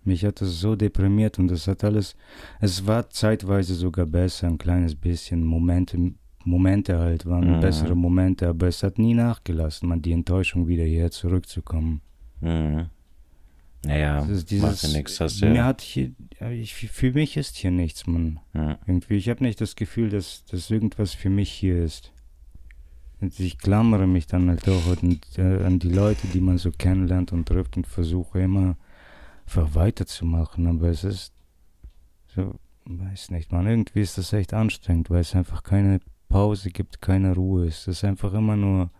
[0.05, 2.17] Mich hat das so deprimiert und es hat alles,
[2.61, 5.45] es war zeitweise sogar besser, ein kleines bisschen.
[5.45, 5.99] Momente,
[6.45, 7.61] Momente halt waren Mhm.
[7.61, 12.01] bessere Momente, aber es hat nie nachgelassen, man, die Enttäuschung wieder hierher zurückzukommen.
[12.41, 12.87] Mhm.
[13.85, 15.21] Naja, macht ja nichts.
[15.21, 15.65] Hast du mir ja.
[15.65, 16.13] hat hier,
[16.51, 18.41] ich, für mich ist hier nichts, Mann.
[18.53, 18.79] Ja.
[18.87, 22.13] Irgendwie, ich habe nicht das Gefühl, dass, dass irgendwas für mich hier ist.
[23.21, 26.71] Und ich klammere mich dann halt auch an, äh, an die Leute, die man so
[26.71, 28.77] kennenlernt und trifft und versuche immer
[29.47, 30.67] einfach weiterzumachen.
[30.67, 31.33] Aber es ist
[32.35, 37.01] so, weiß nicht, man, irgendwie ist das echt anstrengend, weil es einfach keine Pause gibt,
[37.01, 37.67] keine Ruhe.
[37.67, 38.91] Es ist einfach immer nur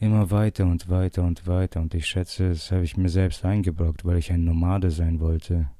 [0.00, 1.80] immer weiter und weiter und weiter.
[1.80, 5.70] Und ich schätze, das habe ich mir selbst eingebrockt, weil ich ein Nomade sein wollte.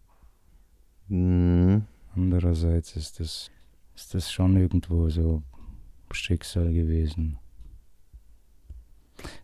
[1.08, 1.86] Mhm.
[2.14, 3.50] Andererseits ist das,
[3.96, 5.42] ist das schon irgendwo so
[6.12, 7.38] Schicksal gewesen.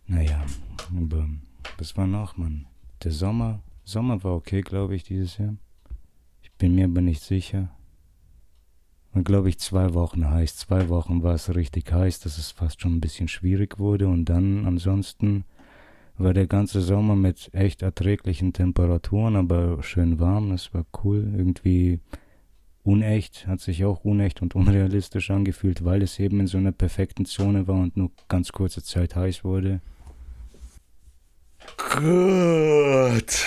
[0.06, 0.44] Naja,
[0.96, 1.28] aber
[1.78, 2.66] was war noch, Mann?
[3.02, 5.56] Der Sommer, Sommer war okay, glaube ich, dieses Jahr.
[6.42, 7.70] Ich bin mir aber nicht sicher.
[9.16, 10.58] Und glaube ich, zwei Wochen heiß.
[10.58, 14.08] Zwei Wochen war es richtig heiß, dass es fast schon ein bisschen schwierig wurde.
[14.08, 15.46] Und dann ansonsten
[16.18, 20.50] war der ganze Sommer mit echt erträglichen Temperaturen, aber schön warm.
[20.50, 21.32] Das war cool.
[21.34, 22.00] Irgendwie
[22.84, 27.24] unecht, hat sich auch unecht und unrealistisch angefühlt, weil es eben in so einer perfekten
[27.24, 29.80] Zone war und nur ganz kurze Zeit heiß wurde.
[31.78, 33.46] Gut.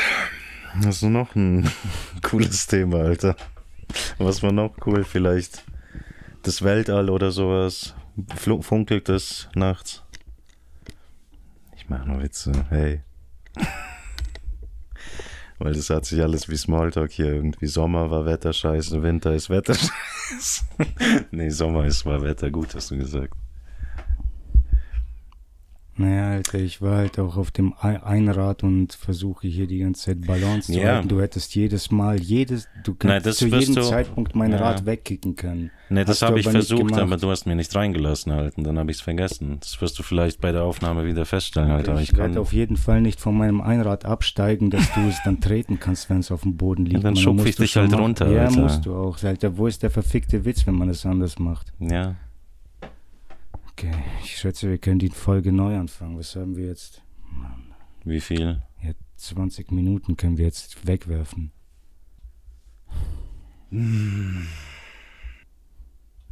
[0.84, 1.70] Hast du noch ein
[2.24, 3.36] cooles Thema, Alter?
[4.18, 5.04] Was war noch cool?
[5.04, 5.64] Vielleicht
[6.44, 7.96] das Weltall oder sowas.
[8.36, 10.04] Flu- Funkelt es nachts?
[11.76, 13.02] Ich mach nur Witze, hey.
[15.58, 17.34] Weil das hat sich alles wie Smalltalk hier.
[17.34, 20.64] Irgendwie Sommer war Wetter scheiße, Winter ist Wetter scheiße.
[21.32, 23.34] nee, Sommer ist war Wetter gut, hast du gesagt.
[26.00, 30.06] Naja, Alter, ich war halt auch auf dem Ei- Einrad und versuche hier die ganze
[30.06, 30.94] Zeit Balance zu Ja.
[30.96, 31.10] halten.
[31.10, 34.60] Du hättest jedes Mal, jedes, du Nein, kannst das zu jedem du- Zeitpunkt mein Ja.
[34.60, 35.72] Rad wegkicken können.
[35.90, 38.92] Nee, das habe ich versucht, aber du hast mir nicht reingelassen halt und dann habe
[38.92, 39.58] ich es vergessen.
[39.60, 41.96] Das wirst du vielleicht bei der Aufnahme wieder feststellen, Alter.
[41.96, 45.18] ich Ich kann, werde auf jeden Fall nicht von meinem Einrad absteigen, dass du es
[45.26, 47.04] dann treten kannst, wenn es auf dem Boden liegt.
[47.04, 48.62] dann Man, schupf musst ich dich halt runter, Ja, Alter.
[48.62, 49.22] musst du auch.
[49.24, 51.74] Alter, wo ist der verfickte Witz, wenn man es anders macht?
[51.80, 52.16] ja,
[53.80, 56.18] Okay, ich schätze, wir können die Folge neu anfangen.
[56.18, 57.02] Was haben wir jetzt?
[58.04, 58.62] wie viel?
[58.84, 61.54] Ja, 20 Minuten können wir jetzt wegwerfen.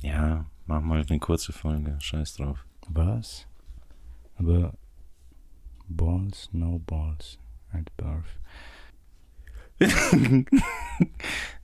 [0.02, 1.96] Ja, mach mal eine kurze Folge.
[2.02, 2.66] Scheiß drauf.
[2.90, 3.48] Was?
[4.36, 4.74] Aber
[5.88, 7.40] Balls, no balls
[7.72, 8.26] at birth.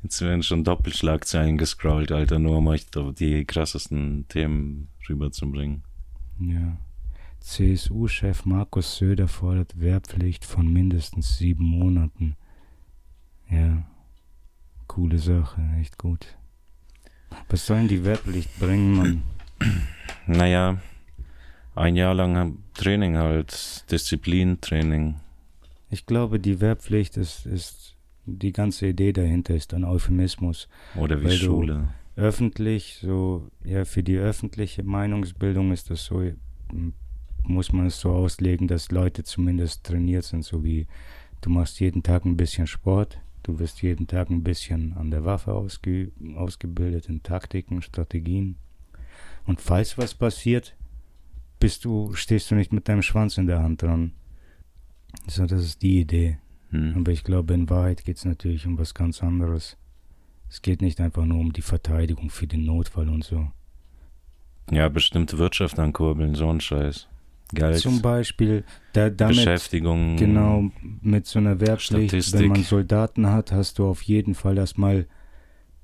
[0.03, 2.85] Jetzt werden schon Doppelschlagzeilen gescrollt, Alter, nur um euch
[3.17, 5.83] die krassesten Themen rüberzubringen.
[6.39, 6.77] Ja.
[7.39, 12.35] CSU-Chef Markus Söder fordert Wehrpflicht von mindestens sieben Monaten.
[13.49, 13.83] Ja.
[14.87, 16.37] Coole Sache, echt gut.
[17.49, 19.23] Was sollen die Wehrpflicht bringen, Mann?
[20.25, 20.77] Naja,
[21.75, 25.15] ein Jahr lang Training halt, Disziplintraining.
[25.89, 30.69] Ich glaube, die Wehrpflicht ist, ist die ganze Idee dahinter ist ein Euphemismus.
[30.95, 31.89] Oder wie Schule.
[32.15, 36.93] Öffentlich, so, ja, für die öffentliche Meinungsbildung ist das so, m,
[37.43, 40.87] muss man es so auslegen, dass Leute zumindest trainiert sind, so wie
[41.41, 45.25] du machst jeden Tag ein bisschen Sport, du wirst jeden Tag ein bisschen an der
[45.25, 48.55] Waffe ausge ausgebildet, in Taktiken, Strategien.
[49.45, 50.75] Und falls was passiert,
[51.59, 54.13] bist du, stehst du nicht mit deinem Schwanz in der Hand dran.
[55.27, 56.39] So, das ist die Idee.
[56.69, 56.93] Hm.
[56.97, 59.77] Aber ich glaube, in Wahrheit geht es natürlich um was ganz anderes.
[60.49, 63.47] Es geht nicht einfach nur um die Verteidigung für den Notfall und so.
[64.71, 67.07] Ja, bestimmte Wirtschaft ankurbeln, so ein Scheiß.
[67.53, 70.15] Geld, Zum Beispiel, da, damit, Beschäftigung.
[70.15, 70.69] genau,
[71.01, 72.39] mit so einer Wehrpflicht, Statistik.
[72.39, 75.07] wenn man Soldaten hat, hast du auf jeden Fall erstmal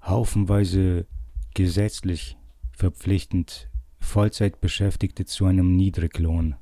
[0.04, 1.06] haufenweise
[1.54, 2.38] gesetzlich
[2.72, 3.70] verpflichtend
[4.00, 6.56] Vollzeitbeschäftigte zu einem Niedriglohn.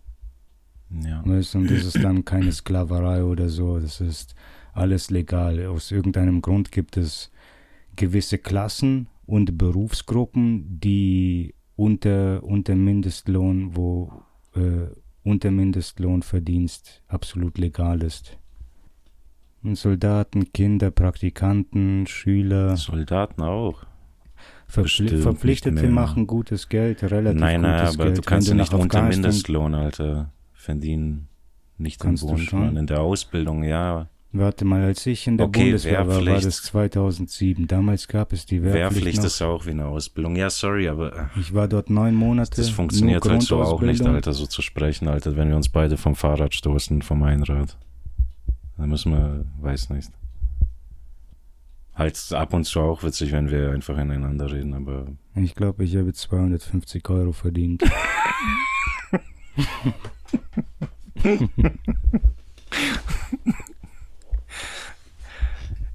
[0.90, 1.22] Ja.
[1.26, 4.36] Weißt, und das ist dann keine Sklaverei oder so, das ist
[4.74, 5.66] alles legal.
[5.68, 7.32] Aus irgendeinem Grund gibt es
[7.98, 14.24] gewisse Klassen und Berufsgruppen, die unter, unter Mindestlohn, wo
[14.56, 14.88] äh,
[15.24, 18.38] unter Mindestlohnverdienst absolut legal ist.
[19.64, 23.86] Und Soldaten, Kinder, Praktikanten, Schüler, Soldaten auch.
[24.68, 28.18] Verpfli Verpflichtete nicht machen gutes Geld, relativ Nein, nein, gutes aber Geld.
[28.18, 31.28] du kannst ja Wenn nicht nach unter Mindestlohn, Alter, verdienen.
[31.78, 32.56] Nicht im du?
[32.56, 32.78] Mann.
[32.78, 34.10] In der Ausbildung, ja.
[34.34, 37.66] Warte mal, als ich in der Okay, Bundeswehr war, war das 2007.
[37.68, 39.26] Damals gab es die Wehrpflicht, Wehrpflicht noch.
[39.26, 40.36] ist auch wie eine Ausbildung.
[40.36, 42.52] Ja, sorry, aber äh, Ich war dort neun Monate.
[42.58, 44.06] das funktioniert halt so auch nicht.
[44.06, 47.78] Alter, so zu sprechen, Alter, wenn wir uns beide vom Fahrrad stoßen, vom Einrad.
[48.78, 50.12] Dann müssen wir, weiß nicht.
[51.96, 55.96] Halt ab und zu auch witzig, wenn wir einfach ineinander reden, aber Ich glaube, ich
[55.96, 57.82] habe 250 Euro verdient.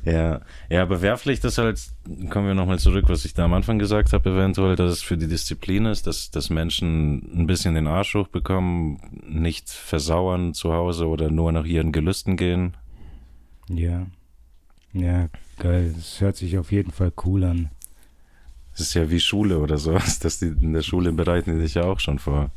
[0.04, 1.80] Ja, ja, aber Wehrpflicht ist halt,
[2.28, 5.16] kommen wir nochmal zurück, was ich da am Anfang gesagt habe, eventuell, dass es für
[5.16, 11.06] die Disziplin ist, dass, dass Menschen ein bisschen den Arsch hochbekommen, nicht versauern zu Hause
[11.06, 12.76] oder nur nach ihren Gelüsten gehen.
[13.68, 14.06] ja.
[14.94, 15.94] Ja, geil.
[15.96, 17.70] Das hört sich auf jeden Fall cool an.
[18.74, 21.74] Es ist ja wie Schule oder sowas, dass die in der Schule bereiten die dich
[21.74, 22.50] ja auch schon vor.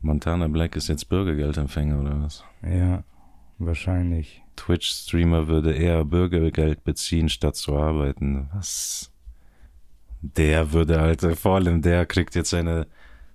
[0.00, 2.44] Montana Black ist jetzt Bürgergeldempfänger oder was?
[2.62, 3.02] Ja,
[3.58, 4.42] wahrscheinlich.
[4.56, 8.48] Twitch-Streamer würde eher Bürgergeld beziehen, statt zu arbeiten.
[8.54, 9.12] Was?
[10.22, 12.86] Der würde, Alter, vor allem der kriegt jetzt seine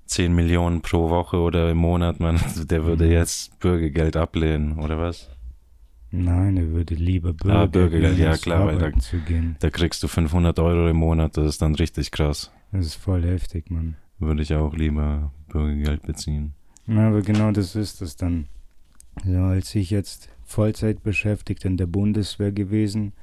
[0.07, 3.11] 10 Millionen pro Woche oder im Monat, man, der würde Mhm.
[3.11, 5.29] jetzt Bürgergeld ablehnen, oder was?
[6.13, 9.55] Nein, er würde lieber Bürger Ah, Bürgergeld, ja, klar, weil da- arbeiten zu gehen.
[9.61, 12.51] Da kriegst du 500 Euro im Monat, das ist dann richtig krass.
[12.73, 13.95] Das ist voll heftig, Mann.
[14.19, 16.53] Würde ich auch lieber Bürgergeld beziehen.
[16.87, 18.47] Ja, aber genau das ist es dann.
[19.25, 23.13] Ja, als ich jetzt Vollzeit beschäftigt in der Bundeswehr gewesen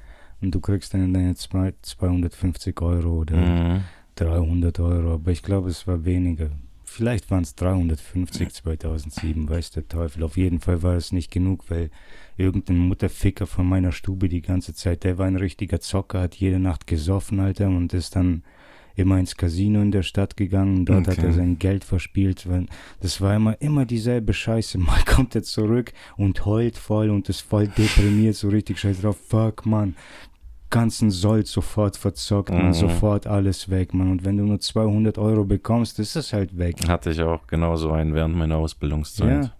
[0.41, 3.83] und du kriegst dann deine zwei- 250 Euro oder Mhm.
[4.15, 6.49] 300 Euro, aber ich glaube, es war weniger.
[6.85, 10.23] Vielleicht waren es 350 2007, weiß der Teufel.
[10.23, 11.91] Auf jeden Fall war es nicht genug, weil
[12.35, 16.59] irgendein Mutterficker von meiner Stube die ganze Zeit, der war ein richtiger Zocker, hat jede
[16.59, 18.43] Nacht gesoffen, Alter, und ist dann
[18.99, 20.85] immer ins Casino in der Stadt gegangen.
[20.85, 21.27] Dort hat Okay.
[21.27, 22.45] er sein Geld verspielt.
[23.01, 24.77] Das war immer, immer dieselbe Scheiße.
[24.79, 29.17] Mal kommt er zurück und heult voll und ist voll deprimiert, so richtig scheiße drauf.
[29.27, 29.95] Fuck, Mann.
[30.69, 32.73] Ganzen Sold sofort verzockt, man, Mhm.
[32.73, 34.11] sofort alles weg, man.
[34.11, 36.75] Und wenn du nur 200 Euro bekommst, ist es halt weg.
[36.87, 39.45] Hatte ich auch genauso einen während meiner Ausbildungszeit.
[39.45, 39.51] Ja.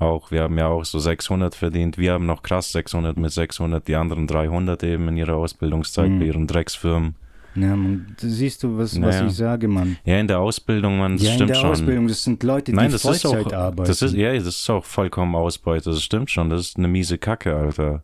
[0.00, 1.96] Auch, wir haben ja auch so 600 verdient.
[1.98, 6.18] Wir haben noch krass 600 mit 600, die anderen 300 eben in ihrer Ausbildungszeit Mhm.
[6.18, 7.16] bei ihren Drecksfirmen.
[7.60, 9.26] Ja, man, siehst du, was, was Naja.
[9.26, 9.96] ich sage, Mann.
[10.04, 11.70] Ja, in der Ausbildung, man, das ja, in stimmt der schon.
[11.70, 13.88] Ausbildung, das sind Leute, die Nein, das Vollzeit auch, arbeiten.
[13.88, 17.18] das ist, ja, das ist auch vollkommen Ausbeute, das stimmt schon, das ist eine miese
[17.18, 18.02] Kacke, Alter.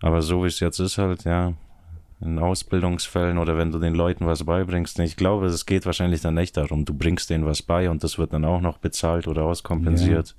[0.00, 1.54] Aber so wie es jetzt ist halt, ja,
[2.20, 6.34] in Ausbildungsfällen oder wenn du den Leuten was beibringst, ich glaube, es geht wahrscheinlich dann
[6.34, 9.44] nicht darum, du bringst denen was bei und das wird dann auch noch bezahlt oder
[9.44, 10.34] auskompensiert.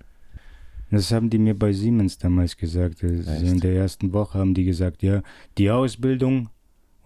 [0.92, 3.04] Das haben die mir bei Siemens damals gesagt.
[3.04, 3.44] Also Echt?
[3.44, 5.22] in der ersten Woche haben die gesagt, ja,
[5.58, 6.50] die Ausbildung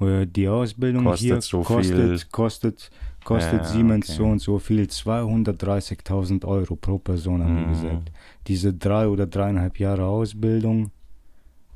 [0.02, 2.30] die Ausbildung Kostet hier so kostet, viel.
[2.32, 2.92] kostet,
[3.24, 4.18] kostet Ja, Siemens okay.
[4.18, 7.70] so und so viel, 230.000 Euro pro Person, haben Mhm.
[7.70, 8.12] gesagt.
[8.48, 10.92] Diese drei oder dreieinhalb Jahre Ausbildung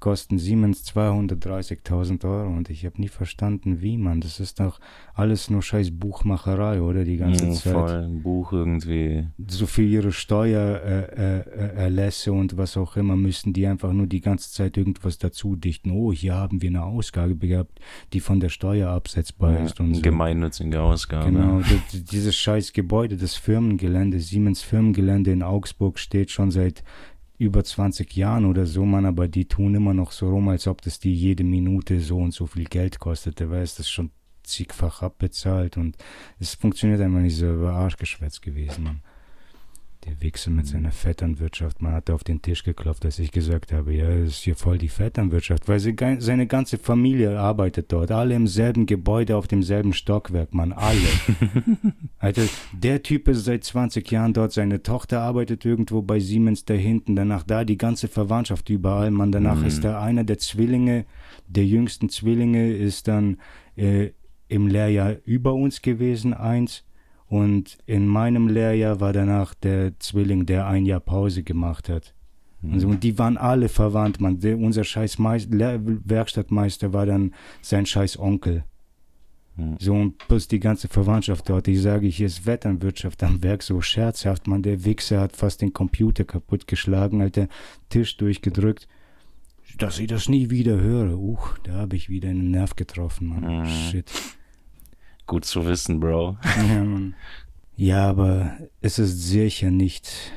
[0.04, 4.20] kosten Siemens 230.000 Euro und ich habe nie verstanden, wie man.
[4.20, 4.82] Das ist doch
[5.14, 9.28] alles nur scheiß Buchmacherei, oder die ganze Mhm, Zeit voll ein Buch irgendwie.
[9.48, 11.16] so für ihre Steuererlässe
[11.56, 15.20] äh, äh, Erlässe und was auch immer müssen die einfach nur die ganze Zeit irgendwas
[15.20, 15.92] dazu dichten.
[15.92, 17.80] Oh, hier haben wir eine Ausgabe gehabt,
[18.12, 20.02] die von der Steuer absetzbar ist und so.
[20.02, 21.32] Gemeinnützige Ausgabe.
[21.32, 21.62] Genau,
[22.12, 26.84] dieses scheiß Gebäude, das Firmengelände, Siemens Firmengelände in Augsburg steht schon seit
[27.38, 30.82] über 20 Jahren oder so, man, aber die tun immer noch so rum, als ob
[30.82, 34.12] das die jede Minute so und so viel Geld kostete, weil es das schon
[34.44, 35.98] zigfach abbezahlt und
[36.40, 39.02] es funktioniert einfach nicht so über Arschgeschwätz gewesen, Mann.
[40.06, 41.82] Der Wichser mit seiner Vetternwirtschaft.
[41.82, 44.90] Man hat auf den Tisch geklopft, als ich gesagt habe, ja, ist hier voll die
[44.90, 48.12] Vetternwirtschaft, weil sie, seine ganze Familie arbeitet dort.
[48.12, 50.98] Alle im selben Gebäude, auf demselben Stockwerk, man, alle.
[52.20, 56.74] Alter, der Typ ist seit 20 Jahren dort, seine Tochter arbeitet irgendwo bei Siemens da
[56.74, 59.32] hinten, danach da die ganze Verwandtschaft überall, man.
[59.32, 59.68] Danach mhm.
[59.68, 61.06] ist da einer der Zwillinge,
[61.48, 63.38] der jüngsten Zwillinge ist dann
[63.78, 64.10] äh,
[64.50, 66.84] im Lehrjahr über uns gewesen, eins
[67.28, 72.14] und in meinem Lehrjahr war danach der Zwilling, der ein Jahr Pause gemacht hat.
[72.62, 72.74] Mhm.
[72.74, 74.20] Also, und die waren alle verwandt.
[74.22, 78.64] Man, der, unser scheiß Meister, Werkstattmeister war dann sein scheiß Onkel.
[79.56, 79.76] Mhm.
[79.80, 81.68] So, und plus die ganze Verwandtschaft dort.
[81.68, 84.48] Ich sage, hier ist Wetternwirtschaft am Werk so scherzhaft.
[84.48, 87.50] Man, der Wichser hat fast den Computer kaputt geschlagen, hat den
[87.90, 88.88] Tisch durchgedrückt.
[89.78, 91.18] Dass ich das nie wieder höre.
[91.18, 93.62] Uch, da habe ich wieder einen Nerv getroffen, Mann.
[93.62, 93.66] Mhm.
[93.66, 94.12] Shit.
[95.26, 96.38] Gut zu wissen, Bro.
[96.58, 97.16] Ja, Mann.
[97.76, 100.34] ja, aber es ist sicher nicht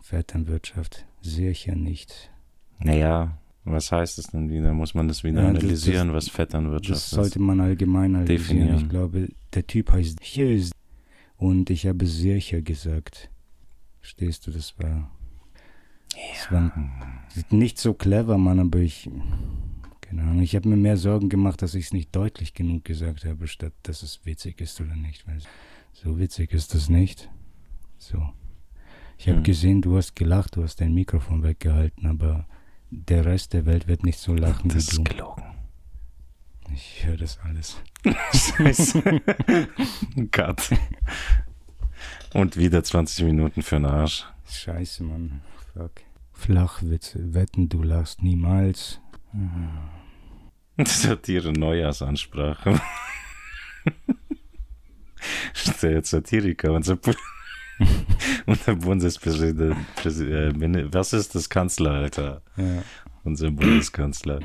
[0.00, 1.06] Vetternwirtschaft.
[1.20, 2.30] Sicher nicht.
[2.78, 4.72] Naja, was heißt es denn wieder?
[4.72, 7.12] Muss man das wieder ja, analysieren, das, was Vetternwirtschaft ist?
[7.12, 8.38] Das sollte man allgemein analysieren.
[8.38, 8.76] Definieren.
[8.76, 10.70] Ich glaube, der Typ heißt Hughes
[11.36, 13.30] und ich habe sicher gesagt.
[14.00, 15.10] Stehst du, das war, ja.
[16.34, 16.72] das war
[17.50, 19.10] nicht so clever, Mann, aber ich
[20.08, 20.40] keine Ahnung.
[20.40, 23.74] Ich habe mir mehr Sorgen gemacht, dass ich es nicht deutlich genug gesagt habe, statt
[23.82, 25.26] dass es witzig ist oder nicht.
[25.28, 25.38] Weil
[25.92, 27.28] so witzig ist es nicht.
[27.98, 28.30] So.
[29.18, 29.44] Ich habe hm.
[29.44, 32.46] gesehen, du hast gelacht, du hast dein Mikrofon weggehalten, aber
[32.90, 35.02] der Rest der Welt wird nicht so lachen das wie du.
[35.02, 35.44] Das ist gelogen.
[36.72, 37.76] Ich höre das alles.
[38.32, 39.02] Scheiße.
[40.30, 40.70] Cut.
[42.32, 44.26] Und wieder 20 Minuten für den Arsch.
[44.48, 45.40] Scheiße, Mann.
[45.74, 45.92] Fuck.
[46.32, 47.34] Flachwitze.
[47.34, 49.00] Wetten, du lachst niemals.
[49.32, 49.68] Mhm.
[50.84, 52.80] Satire Neujahrsansprache.
[55.82, 57.12] der Satiriker, unser, Bu
[58.46, 59.76] unser Bundespräsident.
[60.04, 62.42] Was ist das Kanzler, Alter?
[62.56, 62.82] Ja.
[63.24, 64.40] Unser Bundeskanzler.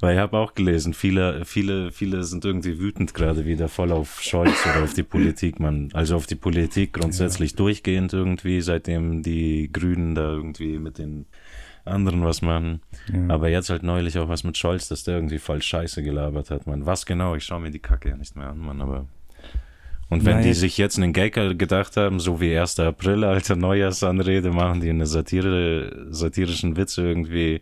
[0.00, 4.22] Weil ich habe auch gelesen, viele, viele, viele sind irgendwie wütend gerade wieder voll auf
[4.22, 5.90] Scholz oder auf die Politik, man.
[5.92, 7.56] Also auf die Politik grundsätzlich ja.
[7.58, 11.26] durchgehend irgendwie, seitdem die Grünen da irgendwie mit den
[11.84, 12.80] anderen was machen.
[13.12, 13.34] Ja.
[13.34, 16.66] Aber jetzt halt neulich auch was mit Scholz, dass der irgendwie voll Scheiße gelabert hat,
[16.66, 16.86] man.
[16.86, 17.34] Was genau?
[17.34, 19.06] Ich schaue mir die Kacke ja nicht mehr an, man, aber.
[20.08, 20.44] Und wenn Nein.
[20.44, 22.80] die sich jetzt einen Gag gedacht haben, so wie 1.
[22.80, 27.60] April, alter Neujahrsanrede, machen die eine Satire, satirischen Witz irgendwie.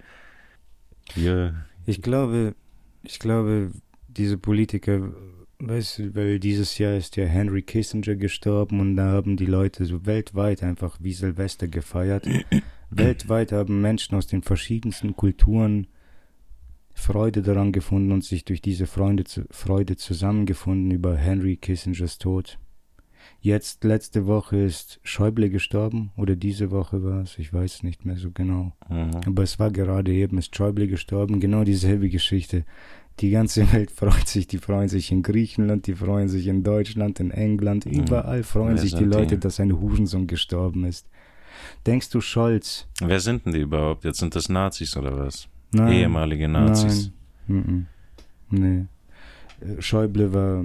[1.12, 1.66] Hier.
[1.84, 2.54] Ich glaube,
[3.02, 3.70] ich glaube,
[4.08, 5.12] diese Politiker,
[5.58, 9.84] weißt du, weil dieses Jahr ist ja Henry Kissinger gestorben und da haben die Leute
[9.84, 12.26] so weltweit einfach wie Silvester gefeiert.
[12.90, 15.86] Weltweit haben Menschen aus den verschiedensten Kulturen
[16.94, 22.58] Freude daran gefunden und sich durch diese Freude, Freude zusammengefunden über Henry Kissingers Tod.
[23.40, 28.16] Jetzt, letzte Woche ist Schäuble gestorben, oder diese Woche war es, ich weiß nicht mehr
[28.16, 28.72] so genau.
[28.88, 29.10] Mhm.
[29.26, 32.64] Aber es war gerade eben, ist Schäuble gestorben, genau dieselbe Geschichte.
[33.20, 37.20] Die ganze Welt freut sich, die freuen sich in Griechenland, die freuen sich in Deutschland,
[37.20, 37.92] in England, mhm.
[37.92, 41.08] überall freuen Wer sich die Leute, dass ein Hurensohn gestorben ist.
[41.86, 42.86] Denkst du, Scholz?
[43.00, 44.04] Wer sind denn die überhaupt?
[44.04, 45.48] Jetzt sind das Nazis oder was?
[45.72, 47.10] Nein, Ehemalige Nazis?
[47.46, 47.86] Nein.
[48.50, 48.86] Nee.
[49.60, 50.64] Äh, Schäuble war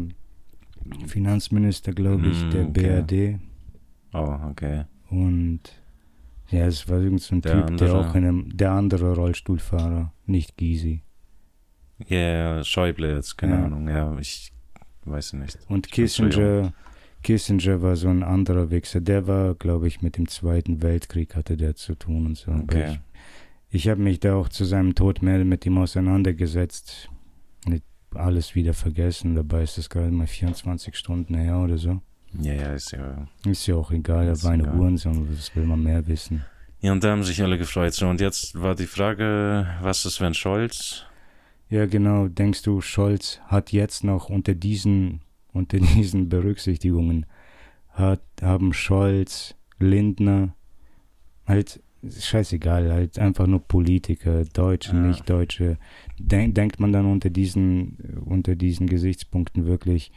[1.07, 3.01] Finanzminister, glaube ich, mm, der okay.
[3.01, 3.39] BRD.
[4.13, 4.85] Oh, okay.
[5.09, 5.61] Und
[6.49, 7.89] ja, es war irgend so ein der Typ, andere.
[7.89, 11.01] der auch in einem, der andere Rollstuhlfahrer, nicht Gysi.
[12.07, 13.65] Ja, yeah, Schäuble jetzt, keine ja.
[13.65, 14.51] Ahnung, ja, ich
[15.05, 15.57] weiß nicht.
[15.67, 16.73] Und Kissinger,
[17.23, 19.01] Kissinger war so ein anderer Wichser.
[19.01, 22.51] Der war, glaube ich, mit dem Zweiten Weltkrieg hatte der zu tun und so.
[22.51, 22.99] Okay.
[23.69, 27.09] Ich, ich habe mich da auch zu seinem Tod mehr mit ihm auseinandergesetzt.
[28.13, 29.33] Alles wieder vergessen.
[29.33, 31.99] Dabei ist es gerade mal 24 Stunden her oder so.
[32.39, 33.27] Ja, ja, ist ja.
[33.45, 36.45] Ist ja auch egal, er war eine Uhrensohn, was will man mehr wissen.
[36.81, 37.93] Ja, und da haben sich alle gefreut.
[37.93, 41.05] So, und jetzt war die Frage, was ist, wenn Scholz?
[41.69, 42.27] Ja, genau.
[42.27, 45.21] Denkst du, Scholz hat jetzt noch unter diesen
[45.53, 47.25] unter diesen Berücksichtigungen
[47.89, 50.55] hat, haben Scholz, Lindner,
[51.45, 54.99] halt scheißegal, halt einfach nur Politiker, Deutsche, ja.
[54.99, 55.77] nicht Deutsche.
[56.19, 60.11] Denk, denkt man dann unter diesen, unter diesen Gesichtspunkten wirklich,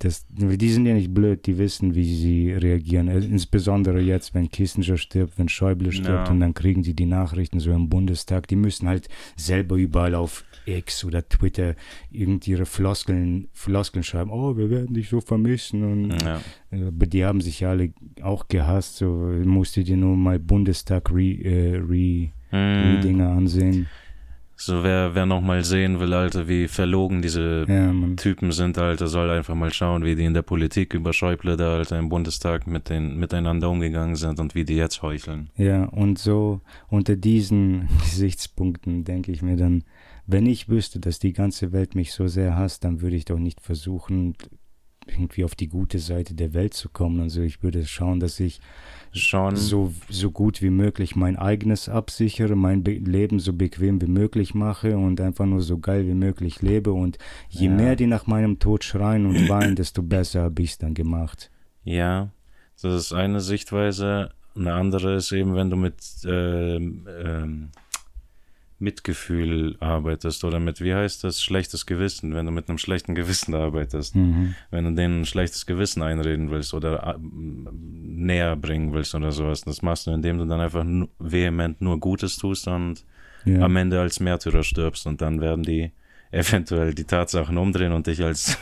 [0.00, 3.08] das, die sind ja nicht blöd, die wissen, wie sie reagieren.
[3.08, 6.30] Äh, insbesondere jetzt, wenn Kissinger stirbt, wenn Schäuble stirbt ja.
[6.30, 8.48] und dann kriegen sie die Nachrichten so im Bundestag.
[8.48, 11.74] Die müssen halt selber überall auf X oder Twitter
[12.10, 14.30] irgendwie ihre Floskeln, Floskeln schreiben.
[14.30, 15.84] Oh, wir werden dich so vermissen.
[15.84, 16.40] Und, ja.
[16.70, 17.92] Äh, aber die haben sich ja alle
[18.22, 18.96] auch gehasst.
[18.96, 19.06] So
[19.44, 22.56] musste dir nur mal Bundestag Re, äh, Re, mm.
[22.56, 23.86] Re Dinger ansehen.
[24.62, 27.94] So, wer, wer noch mal sehen will, Alter, wie verlogen diese Ja.
[28.16, 31.76] Typen sind, Alter, soll einfach mal schauen, wie die in der Politik über Schäuble da,
[31.76, 35.48] Alter, im Bundestag mit den, miteinander umgegangen sind und wie die jetzt heucheln.
[35.56, 39.82] Ja, und so unter diesen Gesichtspunkten denke ich mir dann,
[40.26, 43.38] wenn ich wüsste, dass die ganze Welt mich so sehr hasst, dann würde ich doch
[43.38, 44.34] nicht versuchen,
[45.06, 47.20] irgendwie auf die gute Seite der Welt zu kommen.
[47.20, 48.60] Also ich würde schauen, dass ich
[49.12, 49.56] Schon.
[49.56, 54.54] so, so gut wie möglich mein eigenes absichere, mein Be Leben so bequem wie möglich
[54.54, 56.92] mache und einfach nur so geil wie möglich lebe.
[56.92, 57.72] Und je Ja.
[57.74, 61.50] mehr die nach meinem Tod schreien und weinen, desto besser habe ich es dann gemacht.
[61.82, 62.30] Ja,
[62.80, 64.30] das ist eine Sichtweise.
[64.54, 65.96] Eine andere ist eben, wenn du mit
[66.26, 67.68] ähm, ähm,
[68.80, 73.54] Mitgefühl arbeitest oder mit, wie heißt das, schlechtes Gewissen, wenn du mit einem schlechten Gewissen
[73.54, 74.16] arbeitest.
[74.16, 74.54] Mhm.
[74.70, 79.62] Wenn du denen ein schlechtes Gewissen einreden willst oder äh, näher bringen willst oder sowas.
[79.62, 80.84] Das machst du, indem du dann einfach
[81.18, 83.04] vehement nur Gutes tust und
[83.44, 83.60] Ja.
[83.62, 85.92] am Ende als Märtyrer stirbst und dann werden die
[86.32, 88.56] eventuell die Tatsachen umdrehen und dich als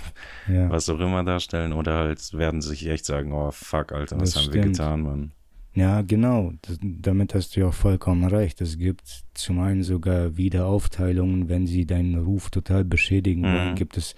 [0.48, 0.70] ja.
[0.70, 4.36] was auch immer darstellen oder halt werden sich echt sagen, oh fuck, Alter, was Das
[4.42, 4.76] haben wir stimmt.
[4.76, 5.32] getan, Mann.
[5.78, 6.52] Ja, genau.
[6.62, 8.60] Das, damit hast du ja auch vollkommen recht.
[8.60, 13.54] Es gibt zum einen sogar Wiederaufteilungen, wenn sie deinen Ruf total beschädigen Mhm.
[13.54, 14.14] wollen, gibt es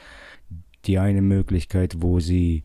[0.87, 2.65] die eine Möglichkeit, wo sie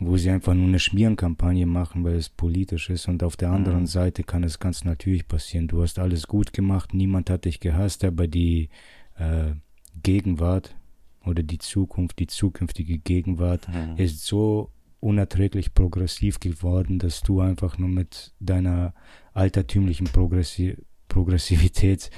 [0.00, 3.82] wo sie einfach nur eine Schmierenkampagne machen, weil es politisch ist und auf der anderen
[3.82, 3.86] Mhm.
[3.86, 5.68] Seite kann es ganz natürlich passieren.
[5.68, 8.68] Du hast alles gut gemacht, niemand hat dich gehasst, aber die
[9.16, 9.52] äh,
[10.02, 10.74] Gegenwart
[11.24, 13.96] oder die Zukunft, die zukünftige Gegenwart Mhm.
[13.96, 14.70] ist so
[15.04, 18.94] unerträglich progressiv geworden, dass du einfach nur mit deiner
[19.34, 20.76] altertümlichen Progressi
[21.08, 22.10] Progressivität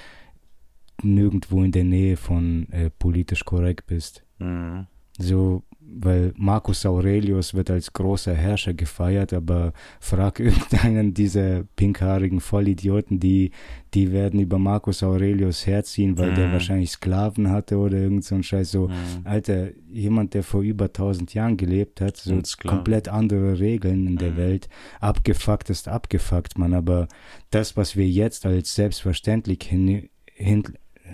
[1.03, 4.24] nirgendwo in der Nähe von äh, politisch korrekt bist.
[4.39, 4.87] Mhm.
[5.18, 13.20] So, weil Marcus Aurelius wird als großer Herrscher gefeiert, aber frag irgendeinen dieser pinkhaarigen Vollidioten,
[13.20, 13.53] die,
[13.95, 16.53] die werden über Marcus Aurelius herziehen, weil der Mhm.
[16.53, 18.70] wahrscheinlich Sklaven hatte oder irgend so ein Scheiß.
[18.70, 18.95] So, Mhm.
[19.24, 24.32] Alter, jemand, der vor über 1000 Jahren gelebt hat, so komplett andere Regeln in der
[24.32, 24.37] Mhm.
[24.37, 24.68] Welt.
[25.01, 26.74] Abgefuckt ist abgefuckt, man.
[26.74, 27.09] Aber
[27.51, 30.64] das, was wir jetzt als selbstverständlich hin, hin,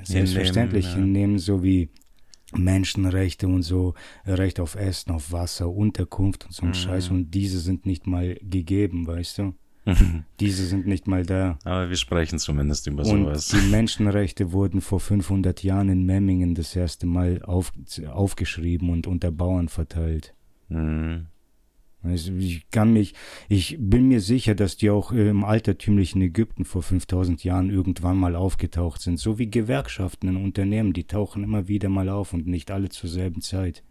[0.02, 0.94] selbstverständlich ja.
[1.00, 1.90] hinnehmen, so wie
[2.58, 3.94] Menschenrechte und so,
[4.26, 6.74] Recht auf Essen, auf Wasser, Unterkunft und so ein Mhm.
[6.74, 7.10] Scheiß.
[7.10, 9.54] Und diese sind nicht mal gegeben, weißt du?
[10.38, 11.58] Diese sind nicht mal da.
[11.64, 13.48] Aber wir sprechen zumindest über Und sowas.
[13.48, 17.72] die Menschenrechte wurden vor 500 Jahren in Memmingen das erste Mal auf,
[18.08, 20.34] aufgeschrieben und unter Bauern verteilt.
[20.68, 21.26] Mhm.
[22.04, 23.14] Ich kann mich,
[23.48, 28.16] ich bin mir sicher, dass die auch äh, im altertümlichen Ägypten vor 5000 Jahren irgendwann
[28.16, 29.18] mal aufgetaucht sind.
[29.18, 33.08] So wie Gewerkschaften in Unternehmen, die tauchen immer wieder mal auf und nicht alle zur
[33.08, 33.82] selben Zeit.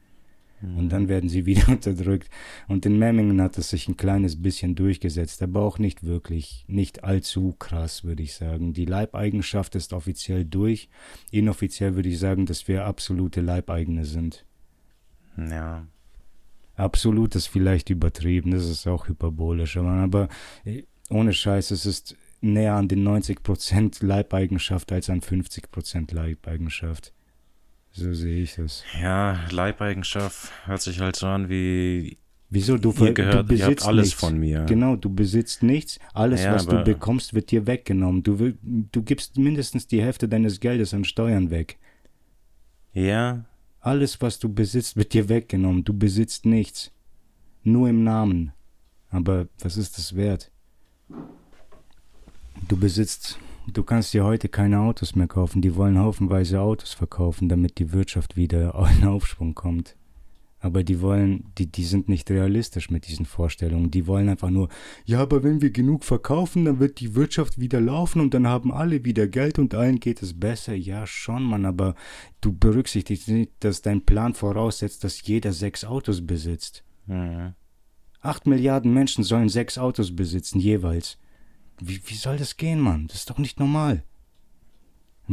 [0.62, 2.30] Und dann werden sie wieder unterdrückt.
[2.68, 7.04] Und in Memmingen hat es sich ein kleines bisschen durchgesetzt, aber auch nicht wirklich, nicht
[7.04, 8.74] allzu krass, würde ich sagen.
[8.74, 10.90] Die Leibeigenschaft ist offiziell durch.
[11.32, 14.46] Inoffiziell würde ich sagen, dass wir absolute Leibeigene sind.
[15.38, 15.88] Ja.
[16.82, 20.30] Absolut ist vielleicht übertrieben, das ist auch hyperbolisch, aber,
[20.66, 27.14] äh, ohne Scheiß, es ist näher an den 90% Leibeigenschaft als an 50% Leibeigenschaft.
[27.92, 28.84] So sehe ich das.
[29.00, 32.18] Ja, Leibeigenschaft hört sich halt so an wie
[32.54, 32.78] Wieso?
[32.78, 34.20] Du, ihr gehört, du ihr habt besitzt alles nichts.
[34.20, 34.66] von mir.
[34.66, 36.00] Genau, du besitzt nichts.
[36.14, 38.24] Alles, Ja, was du bekommst, wird dir weggenommen.
[38.24, 41.80] Du, du gibst mindestens die Hälfte deines Geldes an Steuern weg.
[42.94, 43.46] Ja,
[43.82, 45.84] Alles, was du besitzt, wird dir weggenommen.
[45.84, 46.92] Du besitzt nichts.
[47.64, 48.54] Nur im Namen.
[49.10, 50.52] Aber was ist das wert?
[52.68, 55.64] Du besitzt, du kannst dir heute keine Autos mehr kaufen.
[55.64, 59.96] Die wollen haufenweise Autos verkaufen, damit die Wirtschaft wieder in Aufschwung kommt.
[60.64, 63.90] Aber die wollen, die, die sind nicht realistisch mit diesen Vorstellungen.
[63.90, 64.70] Die wollen einfach nur,
[65.06, 68.72] ja, aber wenn wir genug verkaufen, dann wird die Wirtschaft wieder laufen und dann haben
[68.72, 70.76] alle wieder Geld und allen geht es besser.
[70.76, 71.96] Ja, schon, Mann, aber
[72.42, 76.84] du berücksichtigst nicht, dass dein Plan voraussetzt, dass jeder sechs Autos besitzt.
[77.08, 77.56] mhm.
[78.24, 81.18] Acht Milliarden Menschen sollen sechs Autos besitzen, jeweils.
[81.80, 83.08] Wie, wie soll das gehen, Mann?
[83.08, 84.04] Das ist doch nicht normal.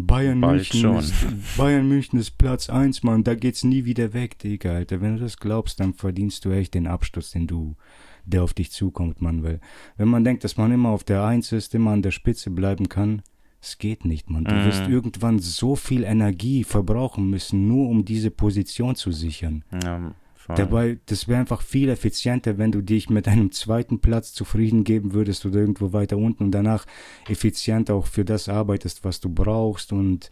[0.07, 0.99] Bayern Bald München, schon.
[0.99, 3.25] Ist, Bayern München ist Platz eins, Mann.
[3.25, 5.01] Da geht's nie wieder weg, Digga, Alter.
[5.01, 7.77] Wenn du das glaubst, dann verdienst du echt den Absturz, den du,
[8.25, 9.43] der auf dich zukommt, Mann.
[9.43, 9.61] Weil,
[9.97, 12.89] wenn man denkt, dass man immer auf der Eins ist, immer an der Spitze bleiben
[12.89, 13.23] kann,
[13.61, 14.45] es geht nicht, Mann.
[14.45, 14.65] Du Mhm.
[14.65, 19.65] wirst irgendwann so viel Energie verbrauchen müssen, nur um diese Position zu sichern.
[19.83, 20.15] ja
[20.57, 20.65] voll.
[20.65, 25.13] Dabei, das wäre einfach viel effizienter, wenn du dich mit einem zweiten Platz zufrieden geben
[25.13, 26.87] würdest oder irgendwo weiter unten und danach
[27.29, 30.31] effizient auch für das arbeitest, was du brauchst und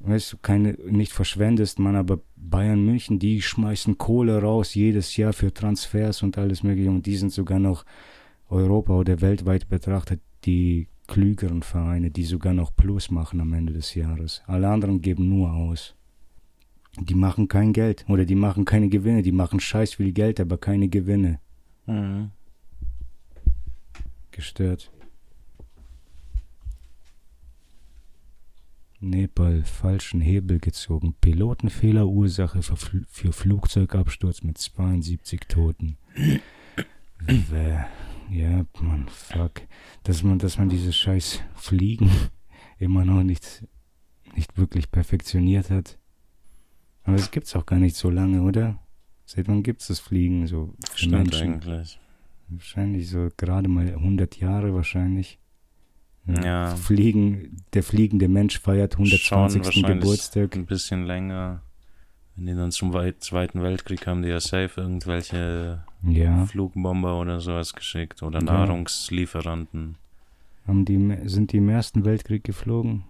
[0.00, 5.32] weißt du, keine, nicht verschwendest, man, aber Bayern München, die schmeißen Kohle raus jedes Jahr
[5.32, 7.84] für Transfers und alles mögliche und die sind sogar noch
[8.48, 13.94] Europa oder weltweit betrachtet die klügeren Vereine, die sogar noch Plus machen am Ende des
[13.94, 14.42] Jahres.
[14.46, 15.94] Alle anderen geben nur aus.
[17.00, 19.22] Die machen kein Geld oder die machen keine Gewinne.
[19.22, 21.40] Die machen scheiß viel Geld, aber keine Gewinne.
[21.86, 22.30] Mhm.
[24.30, 24.90] Gestört.
[29.00, 31.14] Nepal falschen Hebel gezogen.
[31.20, 35.96] Pilotenfehler Ursache für, Fl für Flugzeugabsturz mit 72 Toten.
[38.30, 39.62] Ja, man, fuck.
[40.02, 42.10] Dass man, dass man diese scheiß Fliegen
[42.78, 43.64] immer noch nicht,
[44.34, 45.98] nicht wirklich perfektioniert hat.
[47.04, 48.78] Aber es gibt's auch gar nicht so lange, oder?
[49.26, 51.52] Seit wann gibt's das Fliegen so für Stimmt Menschen?
[51.54, 51.98] eigentlich.
[52.48, 55.38] Wahrscheinlich so gerade mal 100 Jahre wahrscheinlich.
[56.26, 56.74] Ja.
[56.76, 59.64] Fliegen, der fliegende Mensch feiert Schon 120.
[59.64, 60.56] wahrscheinlich Geburtstag.
[60.56, 61.60] Ein bisschen länger.
[62.36, 66.46] Wenn die dann zum Weit Zweiten Weltkrieg haben, die ja safe irgendwelche Ja.
[66.46, 68.44] Flugbomber oder sowas geschickt oder Ja.
[68.44, 69.96] Nahrungslieferanten.
[70.66, 73.04] Haben die, sind die im Ersten Weltkrieg geflogen?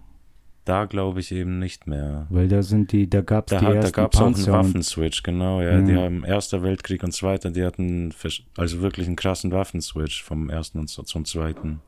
[0.65, 2.25] Da glaube ich eben nicht mehr.
[2.31, 4.47] Weil da sind die, da gab's Da, die hat, da ersten gab es auch einen
[4.47, 5.79] Waffenswitch, genau, ja.
[5.79, 6.01] Die Ja.
[6.01, 8.11] haben Erster Weltkrieg und Zweiter, die hatten
[8.57, 11.81] also wirklich einen krassen Waffenswitch vom Ersten und so- zum Zweiten.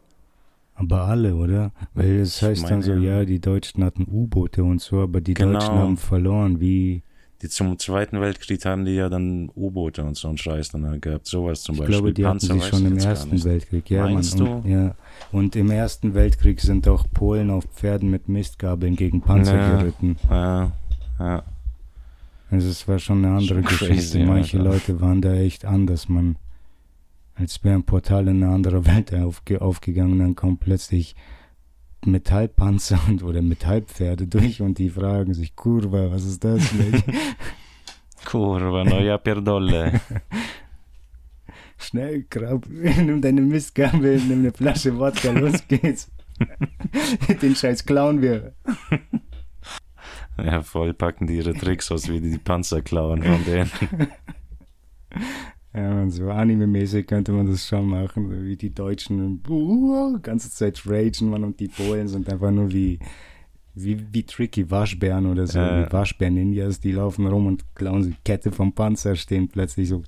[0.75, 1.71] aber alle, oder?
[1.95, 3.17] Weil es Ich heißt dann meine, so, ja.
[3.21, 5.53] ja, die Deutschen hatten U-Boote und so, aber die Genau.
[5.53, 7.01] Deutschen haben verloren, wie,
[7.43, 11.27] Die zum Zweiten Weltkrieg haben die ja dann U-Boote und so einen Scheiß dann gehabt.
[11.27, 11.95] Sowas zum ich Beispiel.
[11.95, 13.43] glaube, die hatten Panzer sie weiß schon ich im Ersten.
[13.43, 13.89] Weltkrieg.
[13.91, 14.95] Ja, Meinst Mann, und, ja.
[15.31, 19.77] Und im Ersten Weltkrieg sind auch Polen auf Pferden mit Mistgabeln gegen Panzer Ja.
[19.77, 20.17] geritten.
[20.29, 20.71] Ja,
[21.19, 21.43] ja.
[22.49, 24.25] Also es war schon eine andere Schon crazy, Geschichte.
[24.25, 24.69] Manche Alter.
[24.71, 26.37] Leute waren da echt anders, man.
[27.35, 31.15] Als wäre ein Portal in eine andere Welt aufge aufgegangen, dann kommen plötzlich
[32.05, 36.73] Metallpanzer und, oder Metallpferde durch und die fragen sich, Kurva, was ist das?
[36.73, 37.03] Mensch?"
[38.25, 40.01] Kurva, noja pierdole.
[41.77, 46.11] Schnell, Krab, nimm deine Mistgabel, nimm eine Flasche Wodka, los geht's.
[47.41, 48.53] Den Scheiß klauen wir.
[50.37, 53.71] Ja, voll packen die ihre Tricks aus, wie die die Panzer klauen von denen.
[55.73, 60.81] Ja, so anime-mäßig könnte man das schon machen, so wie die Deutschen uh, ganze Zeit
[60.87, 62.97] ragen, man, und die Polen sind einfach nur wie,
[63.75, 65.85] wie, wie tricky Waschbären oder so, Ja.
[65.85, 70.01] wie Waschbär-Ninjas, die laufen rum und klauen die Kette vom Panzer, stehen plötzlich so,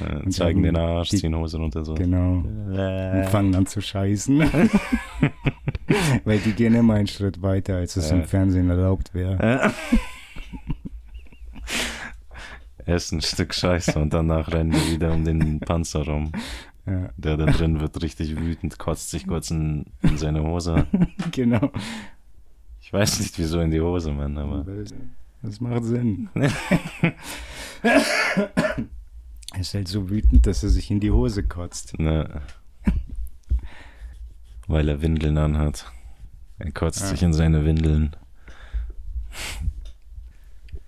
[0.00, 1.94] Äh, Und zeigen den Arsch, die- ziehen Hose runter so.
[1.94, 4.38] genau, und fangen an zu scheißen.
[6.24, 9.72] Weil die gehen immer einen Schritt weiter, als es im Fernsehen erlaubt wäre.
[12.90, 16.32] Essen ein Stück Scheiße und danach rennen wir wieder um den Panzer rum.
[16.86, 20.86] Ja, Der da drin wird richtig wütend, kotzt sich kurz in, in seine Hose.
[21.30, 21.70] genau.
[22.80, 24.64] Ich weiß nicht, wieso in die Hose, Mann, aber.
[25.42, 26.30] Das macht Sinn.
[27.82, 31.98] er ist halt so wütend, dass er sich in die Hose kotzt.
[31.98, 32.40] Ne.
[34.66, 35.92] Weil er Windeln anhat.
[36.58, 37.06] Er kotzt Ja.
[37.08, 38.16] sich in seine Windeln.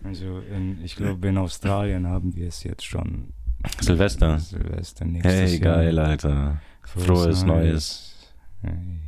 [0.05, 3.33] Also in, ich glaube, in Australien haben wir es jetzt schon.
[3.81, 4.39] Silvester.
[4.41, 5.77] Silvester nächstes Hey, Jahr.
[5.77, 6.61] geil, Alter.
[6.83, 8.15] Frohes Neues.
[8.63, 9.01] Hey.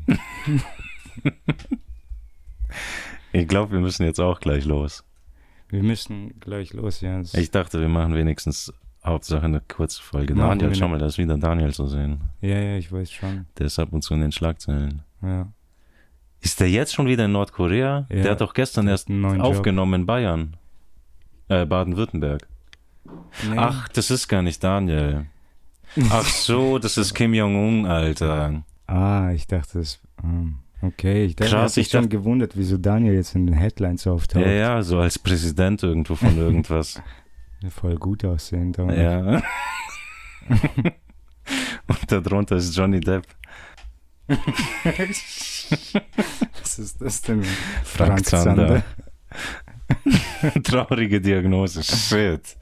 [3.32, 5.05] Ich glaube, wir müssen jetzt auch gleich los.
[5.68, 7.18] Wir müssen gleich los, ja.
[7.18, 8.72] Das- Ich dachte, wir machen wenigstens
[9.05, 10.34] Hauptsache eine kurze Folge.
[10.34, 12.20] Machen Daniel, schau mal, da ist wieder Daniel zu sehen.
[12.40, 13.47] ja, ja, ich weiß schon.
[13.59, 15.03] Der ist ab und zu in den Schlagzeilen.
[15.22, 15.53] Ja.
[16.40, 18.07] Ist der jetzt schon wieder in Nordkorea?
[18.09, 19.47] Ja, der hat doch gestern erst neuen Job.
[19.47, 20.57] aufgenommen in Bayern.
[21.49, 22.47] Äh, Baden-Württemberg.
[23.05, 23.57] Nee.
[23.57, 25.26] Ach, das ist gar nicht Daniel.
[26.11, 28.64] Ach so, das ist Kim Jong-un, Alter.
[28.86, 30.01] Ah, ich dachte es.
[30.22, 33.55] ähm, Okay, ich dachte, Krass, ich mich ich schon gewundert, wieso Daniel jetzt in den
[33.55, 34.45] Headlines auftaucht.
[34.45, 37.01] Ja, ja, so als Präsident irgendwo von irgendwas.
[37.70, 38.76] Voll gut aussehend.
[38.76, 39.42] ja.
[41.86, 43.24] Und darunter ist Johnny Depp.
[44.28, 44.38] Was
[46.78, 47.42] ist das denn?
[47.82, 48.82] Frank Zander.
[50.62, 51.82] Traurige Diagnose.
[51.82, 52.57] Shit.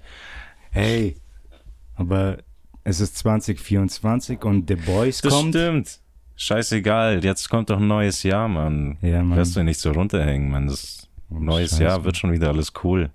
[0.71, 1.17] Hey,
[1.95, 2.39] aber
[2.85, 5.55] es ist 2024 und The Boys Das kommt.
[5.55, 5.99] stimmt.
[6.37, 8.99] Scheißegal, jetzt kommt doch ein neues Jahr, Mann.
[9.03, 9.39] Ja, Mann.
[9.39, 10.67] Lass dich nicht so runterhängen, Mann.
[10.67, 11.79] Das Oh, neues.
[11.79, 13.11] Jahr wird schon wieder alles cool.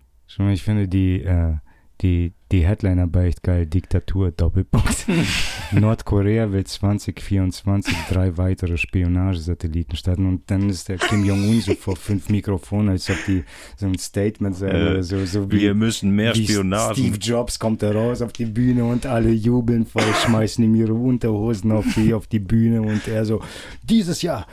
[0.51, 1.55] Ich finde die, äh,
[2.01, 3.65] die, die Headline aber echt geil.
[3.65, 5.07] Diktatur, Doppelpunkt.
[5.71, 11.95] Nordkorea will 2024 drei weitere Spionagesatelliten starten und dann ist der Kim Jong-un so vor
[11.95, 13.43] fünf Mikrofonen, als ob die
[13.75, 15.25] so ein Statement sagen Äh, oder so.
[15.25, 19.31] so wie, müssen mehr wie Steve Jobs kommt da raus auf die Bühne und alle
[19.31, 23.41] jubeln voll, schmeißen ihm ihre Unterhosen auf die, auf die Bühne und er so,
[23.83, 24.47] dieses Jahr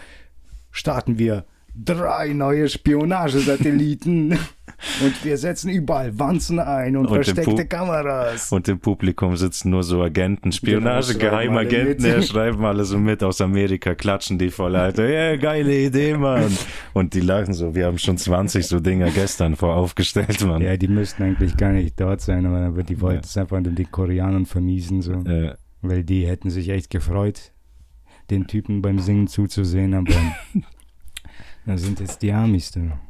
[0.71, 1.45] starten wir
[1.75, 4.33] drei neue Spionagesatelliten
[5.03, 8.53] und wir setzen überall Wanzen ein und, Und versteckte Kameras.
[8.53, 12.85] Und im Publikum sitzen nur so Agenten, Spionage, Genau, schreiben alle Geheimagenten, ja, schreiben alle
[12.85, 15.09] so mit aus Amerika, klatschen die voll, Alter.
[15.09, 16.57] Ja, geile Idee, Mann.
[16.93, 20.63] Und die lachen so, wir haben schon 20 so Dinger gestern voraufgestellt, Mann.
[20.63, 23.25] Ja, die müssten eigentlich gar nicht dort sein, aber die wollten Ja.
[23.25, 25.13] es einfach den Koreanern vermiesen, so.
[25.13, 27.53] Äh, Weil die hätten sich echt gefreut,
[28.31, 30.13] den Typen beim Singen zuzusehen, aber
[31.67, 33.01] da sind jetzt die Amis da.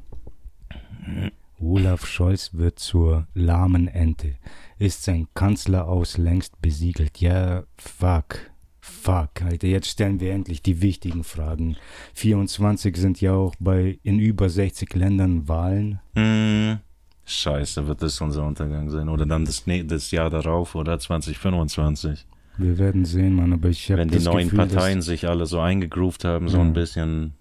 [1.61, 4.37] Olaf Scholz wird zur lahmen Ente.
[4.79, 7.19] Ist sein Kanzler aus längst besiegelt?
[7.21, 8.37] Ja, fuck.
[8.81, 11.77] Fuck, Alter, jetzt stellen wir endlich die wichtigen Fragen.
[12.15, 16.01] 24 sind ja auch bei in über 60 Ländern Wahlen.
[16.15, 16.81] mh,
[17.25, 19.09] scheiße, wird das unser Untergang sein.
[19.09, 22.27] Oder dann das, ne- das Jahr darauf oder 2025.
[22.59, 25.61] Wir werden sehen, Mann, aber ich habe Wenn die neuen Gefühl, Parteien sich alle so
[25.61, 26.63] eingegroovt haben, so Ja.
[26.65, 27.33] ein bisschen.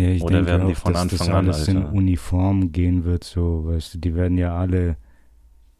[0.00, 1.92] Ja, ich Oder denke werden die auch, von dass Anfang das an, alles in Alter?
[1.92, 4.96] Uniform gehen wird, so, weißt du, die werden ja alle,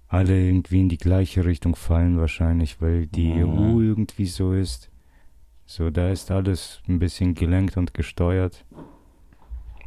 [0.09, 3.77] alle irgendwie in die gleiche Richtung fallen wahrscheinlich, weil die Mhm.
[3.77, 4.91] EU irgendwie so ist.
[5.65, 8.65] So, da ist alles ein bisschen gelenkt und gesteuert.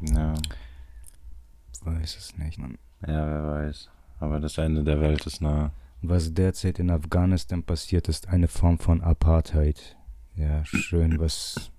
[0.01, 0.33] Ja,
[1.83, 2.77] Weiß es nicht, Mann.
[3.05, 3.89] ja, wer weiß.
[4.19, 5.71] Aber das Ende der Welt ist nah.
[6.01, 9.97] Was derzeit in Afghanistan passiert, ist eine Form von Apartheid.
[10.35, 11.71] Ja, schön, was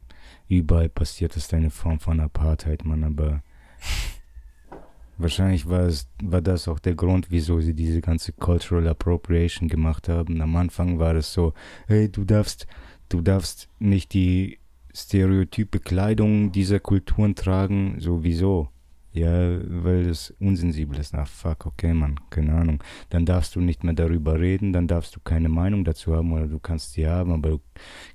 [0.49, 3.43] überall passiert, ist eine Form von Apartheid, Mann, aber
[5.18, 10.09] wahrscheinlich war, es, war das auch der Grund, wieso sie diese ganze Cultural Appropriation gemacht
[10.09, 10.41] haben.
[10.41, 11.55] Am Anfang war es so,
[11.87, 12.66] hey, du darfst,
[13.09, 14.59] du darfst nicht die
[14.95, 18.68] stereotype Kleidung dieser Kulturen tragen, so wieso?
[19.17, 21.15] Ja, weil es unsensibel ist.
[21.15, 22.83] Na fuck, okay, Mann, keine Ahnung.
[23.11, 26.49] Dann darfst du nicht mehr darüber reden, dann darfst du keine Meinung dazu haben oder
[26.49, 27.61] du kannst sie haben, aber du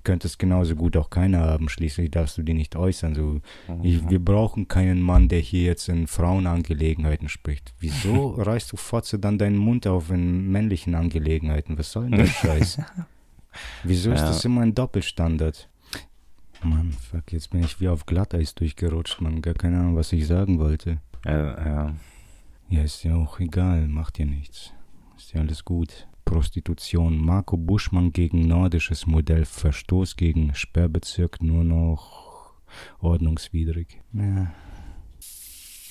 [0.03, 1.69] könntest genauso gut auch keine haben.
[1.69, 3.15] Schließlich darfst du die nicht äußern.
[3.15, 3.39] So,
[3.81, 7.73] ich, wir brauchen keinen Mann, der hier jetzt in Frauenangelegenheiten spricht.
[7.79, 11.77] Wieso reißt du Fotze dann deinen Mund auf in männlichen Angelegenheiten?
[11.77, 12.81] Was soll denn der Scheiß?
[13.83, 14.27] Wieso ist Ja.
[14.27, 15.69] das immer ein Doppelstandard?
[16.63, 19.41] Mann, fuck, jetzt bin ich wie auf Glatteis durchgerutscht, Mann.
[19.41, 21.01] Gar keine Ahnung, was ich sagen wollte.
[21.25, 21.95] Äh, ja.
[22.69, 24.73] Ja, ist ja auch egal, macht ja nichts.
[25.17, 26.07] Ist ja alles gut.
[26.25, 27.17] Prostitution.
[27.17, 29.45] Marco Buschmann gegen nordisches Modell.
[29.45, 32.53] Verstoß gegen Sperrbezirk nur noch
[32.99, 34.01] ordnungswidrig.
[34.13, 34.53] Ja.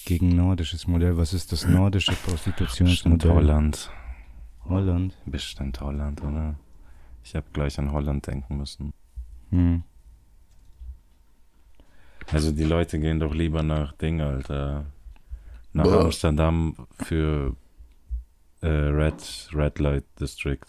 [0.04, 1.16] Gegen nordisches Modell.
[1.16, 3.32] Was ist das nordische Bestimmt Prostitutionsmodell?
[3.32, 3.90] Holland.
[4.64, 5.16] Holland.
[5.26, 6.54] Bestimmt Holland, oder?
[7.24, 8.92] Ich habe gleich an Holland denken müssen.
[9.50, 9.82] Hm.
[12.32, 14.86] Also die Leute gehen doch lieber nach Ding, Alter.
[15.72, 16.00] Nach Boah.
[16.04, 17.54] Amsterdam für
[18.60, 20.64] äh, Red, Red Light District,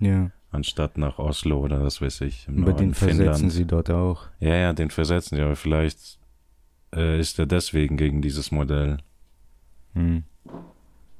[0.00, 0.30] Ja.
[0.50, 2.46] anstatt nach Oslo oder was weiß ich.
[2.48, 3.52] Im Norden den versetzen Finnland.
[3.52, 4.26] sie dort auch.
[4.40, 6.18] Ja, ja, den versetzen sie, aber vielleicht
[6.94, 8.98] äh, ist er deswegen gegen dieses Modell.
[9.94, 10.24] Hm.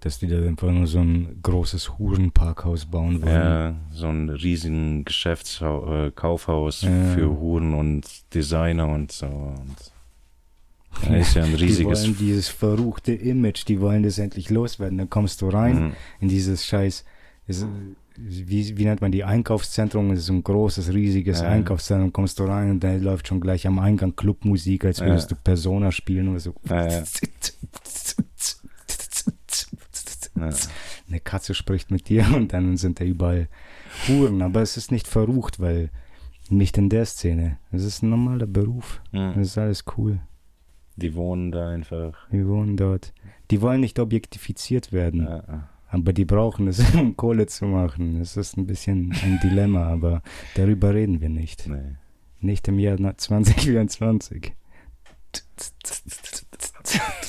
[0.01, 3.35] Dass die da einfach nur so ein großes Hurenparkhaus bauen wollen.
[3.35, 6.91] Ja, so ein riesigen Geschäftshaus, äh, Kaufhaus Ja.
[7.15, 9.27] für Huren und Designer und so.
[9.27, 9.77] Und
[11.09, 12.03] da ist ja ein Die riesiges.
[12.05, 14.99] wollen dieses verruchte Image, die wollen das endlich loswerden.
[14.99, 15.93] Dann kommst du rein Mhm.
[16.21, 17.05] in dieses Scheiß,
[17.49, 17.67] ist,
[18.17, 20.11] wie, wie nennt man die Einkaufszentrum?
[20.11, 21.49] Das ist so ein großes, riesiges Ja.
[21.49, 22.13] Einkaufszentrum.
[22.13, 25.37] Kommst du rein und dann läuft schon gleich am Eingang Clubmusik, als würdest Ja.
[25.37, 26.55] du Persona spielen oder so.
[30.41, 30.51] Ja, ja.
[30.51, 30.57] Ja.
[31.09, 33.49] Eine Katze spricht mit dir und dann sind da überall
[34.07, 34.43] Huren.
[34.43, 35.91] Aber es ist nicht verrucht, weil
[36.51, 37.59] nicht in der Szene.
[37.73, 39.01] Es ist ein normaler Beruf.
[39.13, 39.35] Mhm.
[39.37, 40.21] Das ist alles cool.
[40.97, 42.15] Die wohnen da einfach.
[42.31, 43.13] Wir wohnen dort.
[43.51, 45.23] Die wollen nicht objektifiziert werden.
[45.23, 45.69] Ja.
[45.91, 48.19] Aber die brauchen es, um Kohle zu machen.
[48.19, 50.23] Das ist ein bisschen ein Dilemma, aber
[50.55, 51.67] darüber reden wir nicht.
[51.69, 51.97] Nee.
[52.41, 54.53] Nicht im Jahr 2024.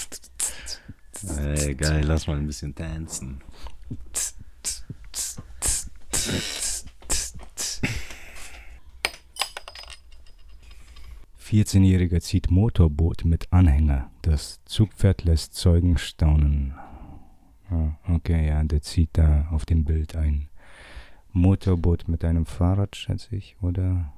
[1.38, 3.42] Ey, geil, lass mal ein bisschen tanzen.
[11.42, 14.12] 14-Jähriger zieht Motorboot mit Anhänger.
[14.22, 16.74] Das Zugpferd lässt Zeugen staunen.
[17.70, 20.50] Ah, okay, ja, der zieht da auf dem Bild ein
[21.32, 24.12] Motorboot mit einem Fahrrad, schätze ich, oder?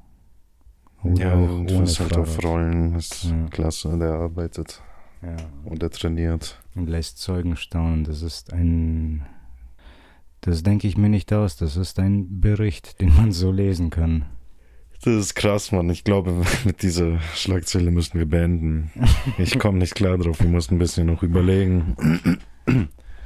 [1.04, 2.44] Oder ja, ohne was halt auf.
[2.44, 3.48] Rollen ist Ja.
[3.50, 4.82] klasse, der arbeitet
[5.24, 6.60] Ja, und der trainiert.
[6.76, 8.04] und lässt Zeugen staunen.
[8.04, 9.26] Das ist ein.
[10.42, 11.56] Das denke ich mir nicht aus.
[11.58, 14.26] Das ist ein Bericht, den man so lesen kann.
[15.04, 15.90] Das ist krass, Mann.
[15.90, 18.92] Ich glaube, mit dieser Schlagzeile müssen wir beenden.
[19.38, 20.40] Ich komme nicht klar drauf.
[20.42, 21.96] Wir mussten ein bisschen noch überlegen.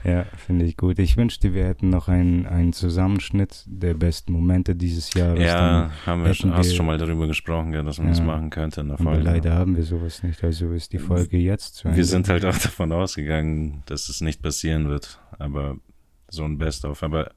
[0.05, 0.99] Ja, finde ich gut.
[0.99, 5.41] Ich wünschte, wir hätten noch einen, einen Zusammenschnitt der besten Momente dieses Jahres.
[5.43, 8.25] Ja, haben wir schon, hast wir- schon mal darüber gesprochen, gell, dass man das Ja.
[8.25, 9.23] machen könnte in der Aber Folge.
[9.23, 10.43] leider haben wir sowas nicht.
[10.43, 11.97] Also ist die Folge jetzt zu Ende.
[11.97, 15.19] Wir sind halt auch davon ausgegangen, dass es nicht passieren wird.
[15.39, 15.77] Aber
[16.29, 17.01] so ein Best-of.
[17.01, 17.31] Aber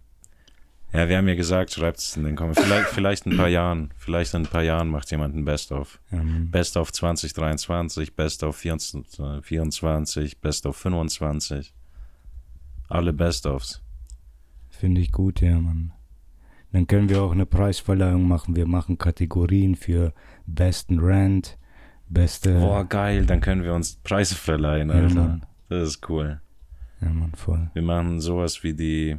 [0.93, 2.67] ja, wir haben ja gesagt, schreibt es in den Kommentaren.
[2.69, 3.95] Vielleicht, vielleicht in ein paar Jahren.
[3.97, 6.01] Vielleicht in ein paar Jahren macht jemand ein Best-of.
[6.13, 11.73] Ähm, Best-of 2023, Best-of 24, 24, Best-of 25.
[12.89, 13.83] Alle Best-ofs.
[14.71, 15.93] Finde ich gut, ja, Mann.
[16.73, 18.57] Dann können wir auch eine Preisverleihung machen.
[18.57, 20.13] Wir machen Kategorien für
[20.47, 21.59] besten Rant,
[22.09, 22.59] beste.
[22.59, 23.27] Boah, geil.
[23.27, 25.15] Dann können wir uns Preise verleihen, ja, Alter.
[25.15, 25.47] Mann.
[25.69, 26.41] Das ist cool.
[27.01, 27.71] Ja, Mann, voll.
[27.75, 29.17] Wir machen sowas wie die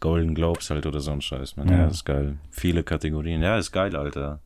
[0.00, 1.68] Golden Globes halt oder so ein Scheiß, man.
[1.68, 1.78] Ja.
[1.78, 2.38] Ja, ist geil.
[2.50, 3.42] Viele Kategorien.
[3.42, 4.40] Ja, ist geil, Alter.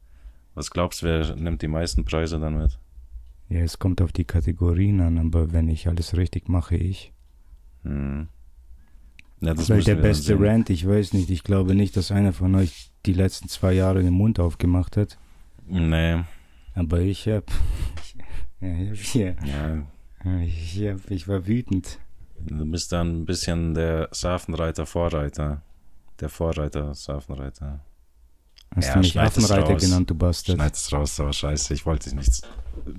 [0.55, 2.79] Was glaubst du, wer nimmt die meisten Preise dann mit?
[3.49, 7.13] Ja, es kommt auf die Kategorien an, aber wenn ich alles richtig mache, ich.
[7.85, 8.29] Hm.
[9.41, 10.39] Ja, das Weil der beste.
[10.41, 14.03] Rant, ich weiß nicht, ich glaube nicht, dass einer von euch die letzten zwei Jahre
[14.03, 15.19] den Mund aufgemacht hat.
[15.67, 16.23] Nee,
[16.75, 17.45] Aber ich hab.
[18.61, 20.41] ja, ich, ja, ja.
[20.41, 21.99] ich, hab, ich war wütend.
[22.39, 25.63] Du bist dann ein bisschen der Safenreiter-Vorreiter.
[26.21, 27.81] Der Vorreiter-Safenreiter.
[28.75, 30.57] Hast Ja, du mich Affenreiter genannt, du Bastard?
[30.57, 32.43] Schneid es raus, aber scheiße, ich wollte dich nicht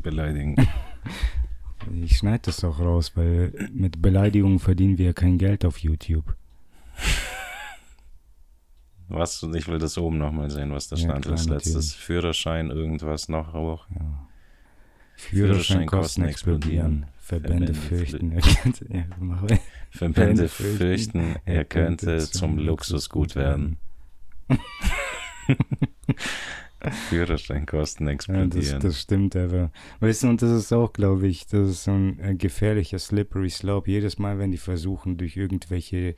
[0.02, 0.56] beleidigen.
[2.04, 6.36] Ich schneide das auch raus, weil mit Beleidigungen verdienen wir kein Geld auf YouTube.
[9.10, 9.42] Was?
[9.44, 11.74] Und ich will das oben nochmal sehen, was da Ja, stand klar, als letztes.
[11.74, 11.96] natürlich.
[11.98, 13.88] Führerschein, irgendwas noch hoch.
[13.90, 14.28] Ja.
[15.16, 17.06] Führerscheinkosten Führerscheinkosten explodieren.
[17.20, 19.06] Verbände Verbände fürchten.
[19.20, 19.60] mach weiter.
[19.90, 23.78] Verbände fürchten, er könnte zum Luxusgut werden.
[27.10, 28.80] Führerscheinkosten Ja, das, explodieren.
[28.82, 29.72] das stimmt aber.
[30.00, 33.50] Weißt du, und das ist auch, glaube ich, das ist so ein äh, gefährlicher Slippery
[33.50, 33.90] Slope.
[33.90, 36.16] Jedes Mal, wenn die versuchen, durch irgendwelche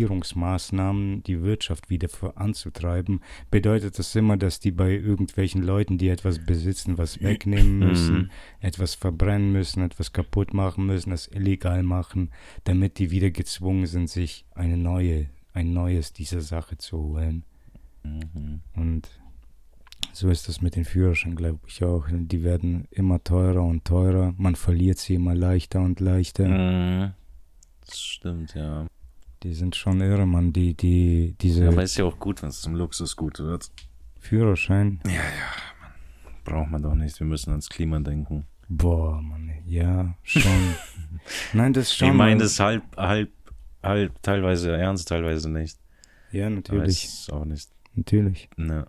[0.00, 3.20] Nivellierungsmaßnahmen die Wirtschaft wieder anzutreiben,
[3.50, 8.30] bedeutet das immer, dass die bei irgendwelchen Leuten, die etwas besitzen, was wegnehmen müssen, Mhm.
[8.60, 12.30] etwas verbrennen müssen, etwas kaputt machen müssen, das illegal machen,
[12.64, 17.44] damit die wieder gezwungen sind, sich eine neue, ein neues dieser Sache zu holen.
[18.04, 18.60] Mhm.
[18.74, 19.08] Und
[20.12, 22.06] so ist das mit den Führerscheinen, glaube ich auch.
[22.10, 24.34] Die werden immer teurer und teurer.
[24.36, 26.48] Man verliert sie immer leichter und leichter.
[26.48, 27.12] Mhm.
[27.86, 28.86] Das stimmt, ja.
[29.42, 30.52] Die sind schon irre, Mann.
[30.52, 33.70] Die, die, diese Aber ist ja auch gut, wenn es zum Luxusgut wird.
[34.18, 35.00] Führerschein.
[36.44, 37.18] Braucht man doch nicht.
[37.20, 38.46] Wir müssen ans Klima denken.
[38.68, 39.50] Boah, Mann.
[39.66, 40.74] Ja, schon.
[41.52, 42.08] Nein, das schon.
[42.08, 42.38] ich meine Mann.
[42.40, 43.30] das halb, halb,
[43.82, 45.78] halb, teilweise ernst, teilweise nicht.
[46.32, 47.04] Ja, Aber natürlich.
[47.04, 47.70] es ist auch nicht.
[47.94, 48.48] Natürlich.
[48.56, 48.86] Ne.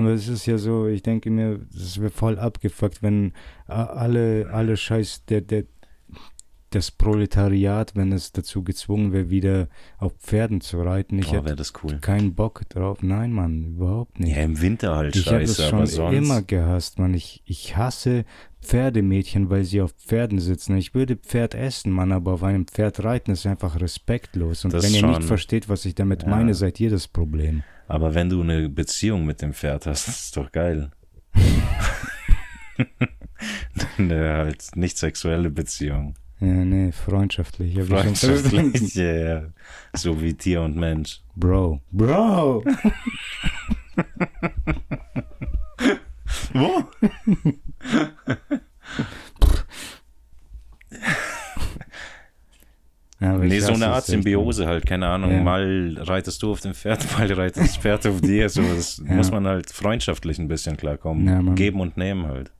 [0.00, 3.34] Aber es ist ja so, ich denke mir, das wäre voll abgefuckt, wenn
[3.66, 5.64] alle, alle Scheiß, der, der,
[6.70, 9.68] das Proletariat, wenn es dazu gezwungen wäre, wieder
[9.98, 11.18] auf Pferden zu reiten.
[11.18, 11.98] Ich hätte wäre das cool.
[12.00, 13.02] keinen Bock drauf.
[13.02, 14.36] Nein, Mann, überhaupt nicht.
[14.36, 16.16] Ja, im Winter halt ich habe das scheiße, schon aber sonst.
[16.16, 17.12] immer gehasst, Mann.
[17.14, 18.24] Ich, ich hasse
[18.62, 20.76] Pferdemädchen, weil sie auf Pferden sitzen.
[20.76, 24.64] Ich würde Pferd essen, Mann, aber auf einem Pferd reiten ist einfach respektlos.
[24.64, 25.10] Und Das wenn ihr schon.
[25.10, 26.28] nicht versteht, was ich damit Ja.
[26.28, 27.62] meine, seid ihr das Problem.
[27.88, 30.92] Aber wenn du eine Beziehung mit dem Pferd hast, das ist doch geil.
[33.98, 36.14] eine halt nicht sexuelle Beziehung.
[36.40, 37.76] Ja, nee, freundschaftlich.
[37.76, 39.42] hab ich schon Freundschaftlich, ja, ja.
[39.94, 41.20] So wie Tier und Mensch.
[41.36, 41.80] Bro.
[41.92, 42.64] Bro!
[46.52, 46.84] Wo?
[53.20, 54.06] Ja, aber Nee, so eine Art.
[54.06, 55.30] Symbiose halt, keine Ahnung.
[55.30, 55.42] Ja.
[55.42, 58.48] Mal reitest du auf dem Pferd, mal reitet das Pferd auf dir.
[58.48, 59.14] So, das Ja.
[59.14, 61.54] muss man halt freundschaftlich ein bisschen klarkommen.
[61.54, 62.50] Geben und nehmen halt.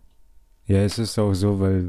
[0.66, 1.89] Ja, es ist auch so, weil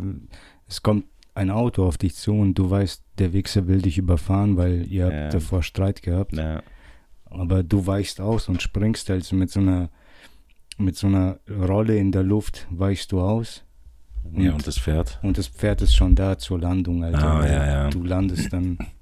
[0.68, 4.58] es kommt ein Auto auf dich zu und du weißt, der Wichser will dich überfahren,
[4.58, 5.30] weil ihr habt Ja.
[5.30, 6.34] davor Streit gehabt.
[6.36, 6.62] Ja.
[7.30, 9.90] Aber du weichst aus und springst also mit so einer
[10.78, 13.64] mit so einer Rolle in der Luft weichst du aus
[14.34, 15.20] ja, Und- und das Pferd.
[15.22, 17.24] und das Pferd ist schon da zur Landung, Alter.
[17.40, 17.90] Ah, ja, ja.
[17.90, 18.78] Du landest dann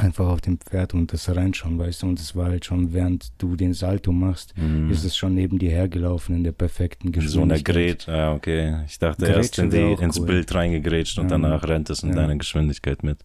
[0.00, 2.92] einfach auf dem Pferd und das rennt schon, weißt du, und es war halt schon,
[2.92, 4.90] während du den Salto machst, Mhm.
[4.90, 8.06] ist es schon neben dir hergelaufen in der perfekten So eine Geschwindigkeit.
[8.06, 8.82] Gret, ah, okay.
[8.86, 10.26] Ich dachte Grätsche erst in die, ins cool.
[10.26, 11.38] Bild reingegrätscht und Ja.
[11.38, 12.16] danach rennt es in Ja.
[12.16, 13.18] deiner Geschwindigkeit mit.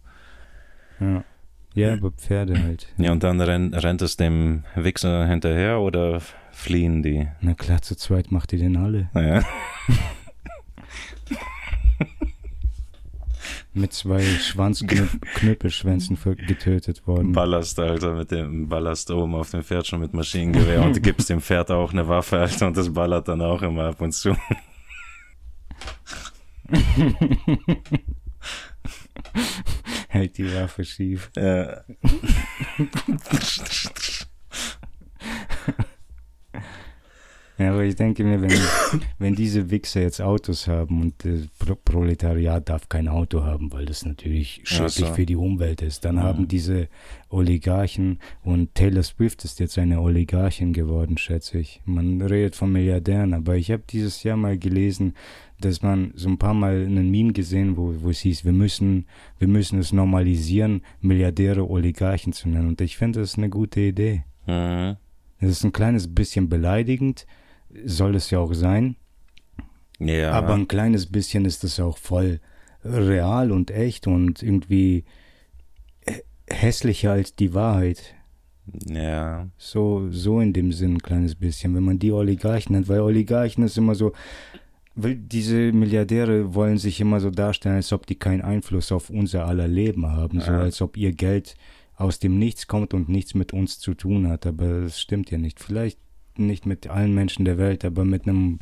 [0.99, 1.23] Ja.
[1.73, 2.87] ja, aber Pferde halt.
[2.97, 6.21] Ja, und dann renn, rennt es dem Wichser hinterher oder
[6.51, 7.27] fliehen die?
[7.41, 9.09] Na klar, zu zweit macht ihr den alle.
[9.13, 9.41] Naja.
[13.77, 16.17] Mit zwei Schwanzknüppelschwänzen
[16.47, 17.33] getötet worden.
[17.33, 21.29] Ballast, Alter, mit dem Ballast oben auf dem Pferd schon mit Maschinengewehr und du gibst
[21.29, 24.33] dem Pferd auch eine Waffe, Alter, und das ballert dann auch immer ab und zu.
[30.07, 31.29] Hält die Waffe schief.
[31.35, 31.81] Ja.
[37.57, 38.51] Ja, aber ich denke mir, wenn,
[39.19, 43.85] wenn diese Wichser jetzt Autos haben und das Pro Proletariat darf kein Auto haben, weil
[43.85, 45.13] das natürlich schädlich so.
[45.13, 46.89] für die Umwelt ist, dann haben diese
[47.29, 51.81] Oligarchen und Taylor Swift ist jetzt eine Oligarchin geworden, schätze ich.
[51.85, 55.13] Man redet von Milliardären, aber ich habe dieses Jahr mal gelesen,
[55.61, 59.05] dass man so ein paar Mal einen Meme gesehen, wo, wo es hieß, wir müssen,
[59.39, 62.67] wir müssen es normalisieren, Milliardäre Oligarchen zu nennen.
[62.67, 64.23] Und ich finde, das ist eine gute Idee.
[64.45, 64.97] Mhm.
[65.39, 67.25] Das ist ein kleines bisschen beleidigend,
[67.85, 68.95] soll es ja auch sein.
[69.99, 70.31] Ja.
[70.31, 72.39] Aber ein kleines bisschen ist es auch voll
[72.83, 75.05] real und echt und irgendwie
[76.05, 78.13] hä- hässlicher als die Wahrheit.
[78.87, 79.47] ja.
[79.57, 83.63] So, so in dem Sinn ein kleines bisschen, wenn man die Oligarchen nennt, weil Oligarchen
[83.63, 84.11] ist immer so,
[84.95, 89.45] weil diese Milliardäre wollen sich immer so darstellen, als ob die keinen Einfluss auf unser
[89.45, 90.59] aller Leben haben, so Ja.
[90.61, 91.55] als ob ihr Geld
[91.95, 95.37] aus dem Nichts kommt und nichts mit uns zu tun hat, aber das stimmt ja
[95.37, 95.59] nicht.
[95.61, 95.99] Vielleicht
[96.39, 98.59] nicht mit allen Menschen der Welt, aber mit einem,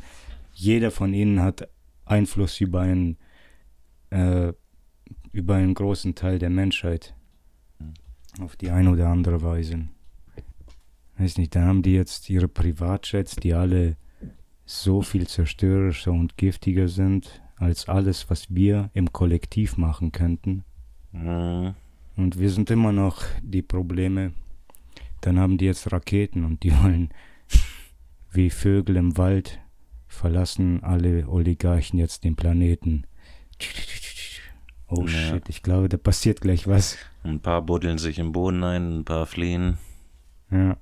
[0.52, 1.68] jeder von ihnen hat
[2.04, 3.16] Einfluss über einen,
[4.10, 4.52] äh,
[5.32, 7.14] über einen großen Teil der Menschheit.
[8.40, 9.88] Auf die eine oder andere Weise.
[11.18, 13.96] Weiß nicht, da haben die jetzt ihre Privatjets, die alle
[14.66, 20.64] so viel zerstörerischer und giftiger sind als alles, was wir im Kollektiv machen könnten.
[21.12, 21.74] Mhm.
[22.16, 24.32] Und wir sind immer noch die Probleme.
[25.20, 27.10] Dann haben die jetzt Raketen und die wollen
[28.34, 29.60] wie Vögel im Wald
[30.06, 33.04] verlassen alle Oligarchen jetzt den Planeten.
[34.88, 35.08] Oh Ja.
[35.08, 36.96] shit, ich glaube, da passiert gleich was.
[37.22, 39.78] Ein paar buddeln sich im Boden ein, ein paar fliehen.
[40.50, 40.76] Ja.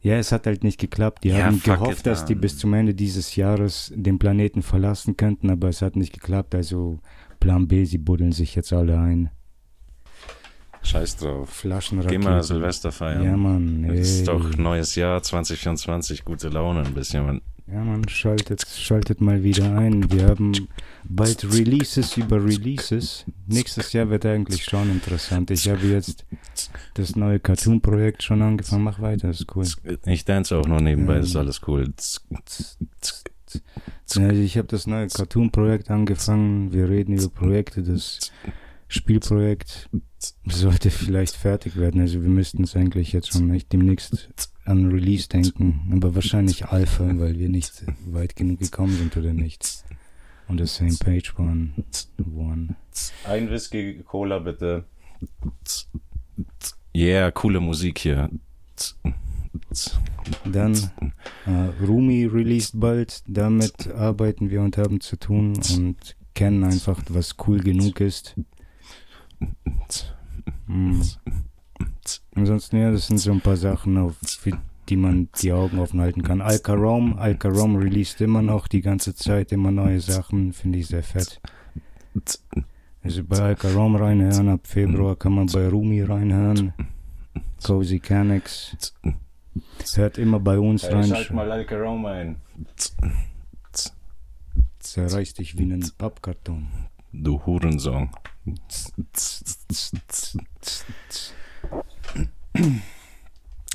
[0.00, 1.24] Ja, es hat halt nicht geklappt.
[1.24, 5.16] Die Ja, haben gehofft, it, dass die bis zum Ende dieses Jahres den Planeten verlassen
[5.16, 6.54] könnten, aber es hat nicht geklappt.
[6.54, 7.00] Also
[7.40, 9.30] Plan B, sie buddeln sich jetzt alle ein.
[10.86, 11.48] Scheiß drauf.
[11.50, 12.20] Flaschenraketen.
[12.20, 13.24] Geh mal Silvester feiern.
[13.24, 13.84] Ja, Mann.
[13.84, 13.98] Ey.
[13.98, 17.26] Es ist doch neues Jahr 2024, gute Laune ein bisschen.
[17.26, 17.40] Man.
[17.68, 20.08] Ja, man, schaltet, schaltet mal wieder ein.
[20.12, 20.52] Wir haben
[21.02, 23.24] bald Releases über Releases.
[23.48, 25.50] Nächstes Jahr wird eigentlich schon interessant.
[25.50, 26.24] Ich habe jetzt
[26.94, 28.84] das neue Cartoon-Projekt schon angefangen.
[28.84, 29.66] Mach weiter, ist cool.
[30.06, 31.18] Ich dance auch noch nebenbei, Ja.
[31.20, 31.92] das ist alles cool.
[34.14, 36.72] Ja, also ich habe das neue Cartoon-Projekt angefangen.
[36.72, 37.82] Wir reden über Projekte.
[37.82, 38.30] Das
[38.86, 39.88] Spielprojekt
[40.46, 42.00] sollte vielleicht fertig werden.
[42.00, 44.30] Also wir müssten es eigentlich jetzt schon echt demnächst
[44.64, 45.90] an Release denken.
[45.92, 49.84] Aber wahrscheinlich Alpha, weil wir nicht weit genug gekommen sind oder nicht.
[50.48, 51.72] Und the same page one.
[52.34, 52.76] one.
[53.24, 54.84] Ein Whisky Cola bitte.
[56.94, 58.30] Yeah, coole Musik hier.
[60.44, 60.74] Dann
[61.46, 63.22] äh, Rumi released bald.
[63.26, 68.36] Damit arbeiten wir und haben zu tun und kennen einfach, was cool genug ist.
[70.66, 71.00] Mm.
[72.34, 74.52] Ansonsten, ja, das sind so ein paar Sachen, auf für
[74.88, 76.40] die man die Augen offen halten kann.
[76.40, 81.40] Alcarom, Alcarom released immer noch die ganze Zeit immer neue Sachen, finde ich sehr fett.
[83.02, 86.72] Also bei Alcarom reinhören, ab Februar kann man bei Rumi reinhören.
[87.64, 88.94] Cozy Canex.
[89.94, 91.12] Hört immer bei uns rein.
[91.32, 92.36] mal Alka Roma ein.
[94.78, 96.68] Zerreißt dich wie einen Pappkarton.
[97.12, 98.10] Du Hurensohn.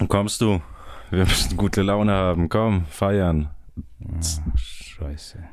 [0.08, 0.62] Kommst du?
[1.10, 2.48] Wir müssen gute Laune haben.
[2.50, 3.50] Komm, feiern.
[4.06, 4.20] Ah,
[4.56, 5.44] scheiße.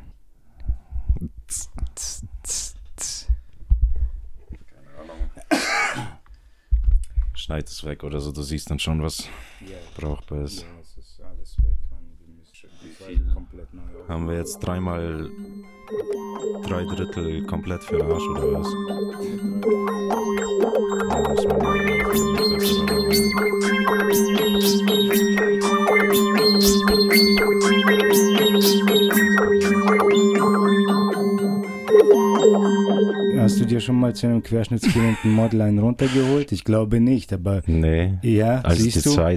[7.35, 9.29] Schneid es weg oder so, du siehst dann schon, was
[9.97, 10.67] brauchbar ist.
[10.81, 12.01] es ist alles weg, man.
[12.19, 12.55] Wir müssen
[12.95, 13.83] Folge komplett neu.
[14.07, 15.31] Haben wir jetzt dreimal
[16.67, 19.79] drei Drittel komplett für den Arsch oder was?
[33.39, 36.53] Hast du dir schon mal zu einem querschnittsgelähmten Model einen runtergeholt?
[36.53, 38.15] Ich glaube nicht, aber Nee.
[38.23, 39.11] ja, Als die siehst du?
[39.11, 39.37] Zeit